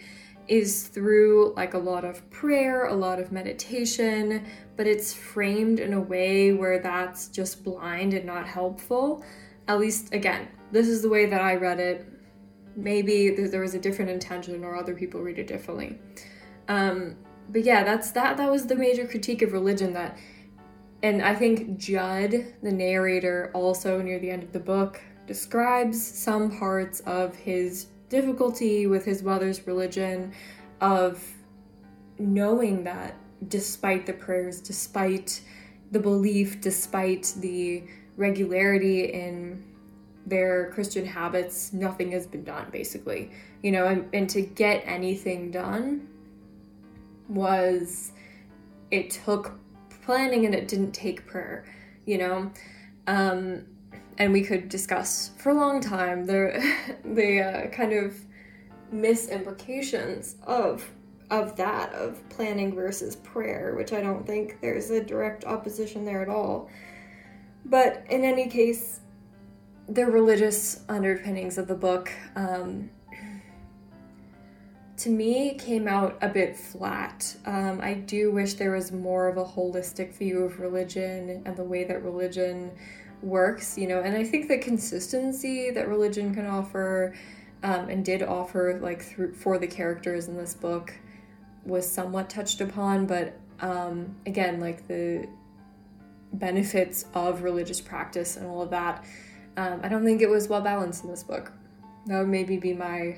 is 0.47 0.87
through 0.87 1.53
like 1.55 1.73
a 1.73 1.77
lot 1.77 2.05
of 2.05 2.29
prayer, 2.29 2.85
a 2.85 2.93
lot 2.93 3.19
of 3.19 3.31
meditation, 3.31 4.45
but 4.77 4.85
it's 4.85 5.13
framed 5.13 5.79
in 5.79 5.93
a 5.93 5.99
way 5.99 6.53
where 6.53 6.79
that's 6.79 7.27
just 7.29 7.63
blind 7.63 8.13
and 8.13 8.25
not 8.25 8.47
helpful. 8.47 9.25
At 9.67 9.79
least, 9.79 10.13
again, 10.13 10.47
this 10.71 10.87
is 10.87 11.01
the 11.01 11.09
way 11.09 11.25
that 11.25 11.41
I 11.41 11.55
read 11.55 11.79
it. 11.79 12.14
Maybe 12.75 13.29
there 13.29 13.61
was 13.61 13.73
a 13.73 13.79
different 13.79 14.11
intention 14.11 14.63
or 14.63 14.75
other 14.75 14.93
people 14.93 15.21
read 15.21 15.39
it 15.39 15.47
differently. 15.47 15.97
Um, 16.67 17.15
but 17.49 17.63
yeah, 17.63 17.83
that's 17.83 18.11
that. 18.11 18.37
That 18.37 18.51
was 18.51 18.65
the 18.67 18.75
major 18.75 19.05
critique 19.07 19.41
of 19.41 19.53
religion 19.53 19.93
that, 19.93 20.17
and 21.03 21.21
I 21.21 21.35
think 21.35 21.77
Judd, 21.77 22.53
the 22.63 22.71
narrator, 22.71 23.51
also 23.53 24.01
near 24.01 24.19
the 24.19 24.31
end 24.31 24.43
of 24.43 24.51
the 24.51 24.59
book 24.59 25.01
describes 25.27 26.01
some 26.01 26.57
parts 26.57 26.99
of 27.01 27.35
his 27.35 27.87
difficulty 28.09 28.87
with 28.87 29.05
his 29.05 29.23
mother's 29.23 29.65
religion, 29.67 30.33
of 30.81 31.23
knowing 32.19 32.83
that 32.83 33.15
despite 33.47 34.05
the 34.05 34.13
prayers, 34.13 34.61
despite 34.61 35.41
the 35.91 35.99
belief, 35.99 36.61
despite 36.61 37.33
the 37.37 37.83
regularity 38.17 39.05
in 39.05 39.63
their 40.25 40.71
Christian 40.71 41.05
habits, 41.05 41.73
nothing 41.73 42.11
has 42.11 42.25
been 42.25 42.43
done, 42.43 42.67
basically. 42.71 43.31
You 43.61 43.71
know, 43.71 43.87
and, 43.87 44.09
and 44.13 44.29
to 44.31 44.41
get 44.41 44.83
anything 44.85 45.51
done 45.51 46.07
was 47.27 48.11
it 48.91 49.09
took 49.09 49.59
planning 50.03 50.45
and 50.45 50.53
it 50.53 50.67
didn't 50.67 50.91
take 50.91 51.25
prayer, 51.25 51.65
you 52.05 52.17
know? 52.17 52.51
Um, 53.07 53.65
and 54.17 54.31
we 54.31 54.43
could 54.43 54.69
discuss 54.69 55.31
for 55.37 55.49
a 55.49 55.53
long 55.53 55.81
time 55.81 56.25
the 56.25 56.63
the 57.03 57.41
uh, 57.41 57.67
kind 57.69 57.93
of 57.93 58.15
misimplications 58.93 60.35
of 60.43 60.89
of 61.31 61.55
that 61.55 61.91
of 61.93 62.27
planning 62.29 62.73
versus 62.73 63.15
prayer, 63.15 63.73
which 63.75 63.93
I 63.93 64.01
don't 64.01 64.25
think 64.25 64.61
there's 64.61 64.91
a 64.91 65.03
direct 65.03 65.43
opposition 65.43 66.05
there 66.05 66.21
at 66.21 66.29
all. 66.29 66.69
But 67.65 68.05
in 68.09 68.23
any 68.23 68.47
case, 68.47 68.99
the 69.87 70.05
religious 70.05 70.83
underpinnings 70.89 71.57
of 71.57 71.67
the 71.67 71.75
book 71.75 72.11
um, 72.35 72.89
to 74.97 75.09
me 75.09 75.55
came 75.55 75.87
out 75.87 76.17
a 76.21 76.29
bit 76.29 76.57
flat. 76.57 77.35
Um, 77.45 77.79
I 77.81 77.95
do 77.95 78.31
wish 78.31 78.55
there 78.55 78.71
was 78.71 78.91
more 78.91 79.27
of 79.27 79.37
a 79.37 79.45
holistic 79.45 80.13
view 80.13 80.43
of 80.43 80.59
religion 80.59 81.43
and 81.45 81.55
the 81.55 81.63
way 81.63 81.83
that 81.83 82.03
religion 82.03 82.71
works, 83.21 83.77
you 83.77 83.87
know, 83.87 84.01
and 84.01 84.15
I 84.15 84.23
think 84.23 84.47
the 84.47 84.57
consistency 84.57 85.69
that 85.71 85.87
religion 85.87 86.33
can 86.33 86.45
offer 86.45 87.13
um, 87.63 87.89
and 87.89 88.05
did 88.05 88.23
offer, 88.23 88.79
like, 88.81 89.01
through 89.01 89.33
for 89.33 89.57
the 89.57 89.67
characters 89.67 90.27
in 90.27 90.37
this 90.37 90.53
book 90.53 90.93
was 91.65 91.89
somewhat 91.89 92.29
touched 92.29 92.61
upon, 92.61 93.05
but 93.05 93.39
um, 93.59 94.15
again, 94.25 94.59
like 94.59 94.87
the 94.87 95.27
benefits 96.33 97.05
of 97.13 97.43
religious 97.43 97.81
practice 97.81 98.37
and 98.37 98.45
all 98.45 98.61
of 98.61 98.69
that, 98.69 99.03
um, 99.57 99.79
I 99.83 99.87
don't 99.87 100.03
think 100.03 100.21
it 100.21 100.29
was 100.29 100.47
well 100.47 100.61
balanced 100.61 101.03
in 101.03 101.09
this 101.09 101.23
book. 101.23 101.51
That 102.07 102.19
would 102.19 102.27
maybe 102.27 102.57
be 102.57 102.73
my 102.73 103.17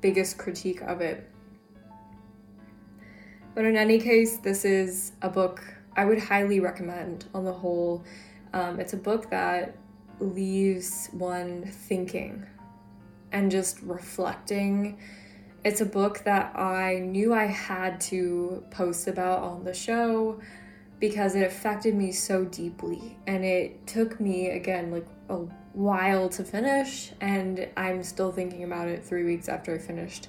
biggest 0.00 0.38
critique 0.38 0.80
of 0.82 1.00
it. 1.00 1.28
But 3.54 3.64
in 3.64 3.76
any 3.76 3.98
case, 3.98 4.38
this 4.38 4.64
is 4.64 5.12
a 5.22 5.28
book 5.28 5.62
I 5.96 6.04
would 6.04 6.18
highly 6.18 6.60
recommend 6.60 7.26
on 7.34 7.44
the 7.44 7.52
whole. 7.52 8.04
Um, 8.52 8.80
it's 8.80 8.92
a 8.92 8.98
book 8.98 9.30
that 9.30 9.76
leaves 10.20 11.08
one 11.12 11.64
thinking 11.64 12.46
and 13.32 13.50
just 13.50 13.80
reflecting. 13.82 14.98
It's 15.64 15.80
a 15.80 15.86
book 15.86 16.22
that 16.24 16.56
I 16.56 16.98
knew 16.98 17.34
I 17.34 17.44
had 17.44 18.00
to 18.02 18.64
post 18.70 19.06
about 19.06 19.42
on 19.42 19.64
the 19.64 19.74
show 19.74 20.40
because 21.02 21.34
it 21.34 21.42
affected 21.44 21.96
me 21.96 22.12
so 22.12 22.44
deeply. 22.44 23.18
And 23.26 23.44
it 23.44 23.88
took 23.88 24.20
me, 24.20 24.50
again, 24.50 24.92
like 24.92 25.08
a 25.28 25.38
while 25.72 26.28
to 26.28 26.44
finish, 26.44 27.10
and 27.20 27.68
I'm 27.76 28.04
still 28.04 28.30
thinking 28.30 28.62
about 28.62 28.86
it 28.86 29.04
three 29.04 29.24
weeks 29.24 29.48
after 29.48 29.74
I 29.74 29.78
finished. 29.78 30.28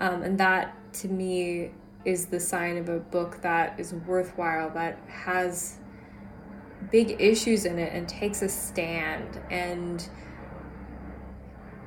Um, 0.00 0.24
and 0.24 0.38
that 0.38 0.74
to 0.94 1.08
me 1.08 1.70
is 2.04 2.26
the 2.26 2.40
sign 2.40 2.78
of 2.78 2.88
a 2.88 2.98
book 2.98 3.42
that 3.42 3.78
is 3.78 3.94
worthwhile, 3.94 4.70
that 4.70 4.98
has 5.06 5.76
big 6.90 7.20
issues 7.20 7.64
in 7.64 7.78
it 7.78 7.92
and 7.92 8.08
takes 8.08 8.42
a 8.42 8.48
stand 8.48 9.40
and 9.52 10.08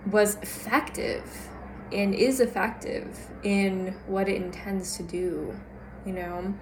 was 0.10 0.36
effective 0.36 1.49
and 1.91 2.15
is 2.15 2.39
effective 2.39 3.19
in 3.43 3.93
what 4.08 4.30
it 4.30 4.41
intends 4.41 4.95
to 4.95 5.04
do, 5.04 5.54
you 6.06 6.13
know? 6.13 6.54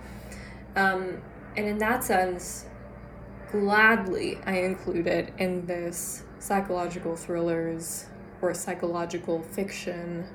Um, 0.75 1.21
and 1.55 1.67
in 1.67 1.77
that 1.79 2.03
sense, 2.03 2.65
gladly 3.51 4.39
I 4.45 4.57
include 4.59 5.07
it 5.07 5.33
in 5.37 5.65
this 5.65 6.23
psychological 6.39 7.15
thrillers 7.15 8.07
or 8.41 8.53
psychological 8.53 9.41
fiction 9.41 10.27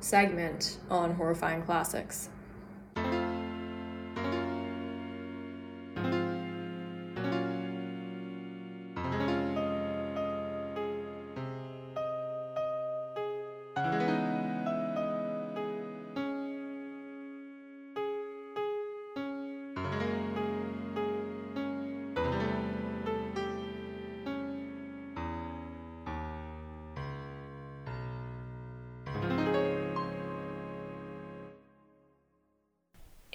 segment 0.00 0.78
on 0.90 1.14
Horrifying 1.14 1.62
Classics. 1.62 2.28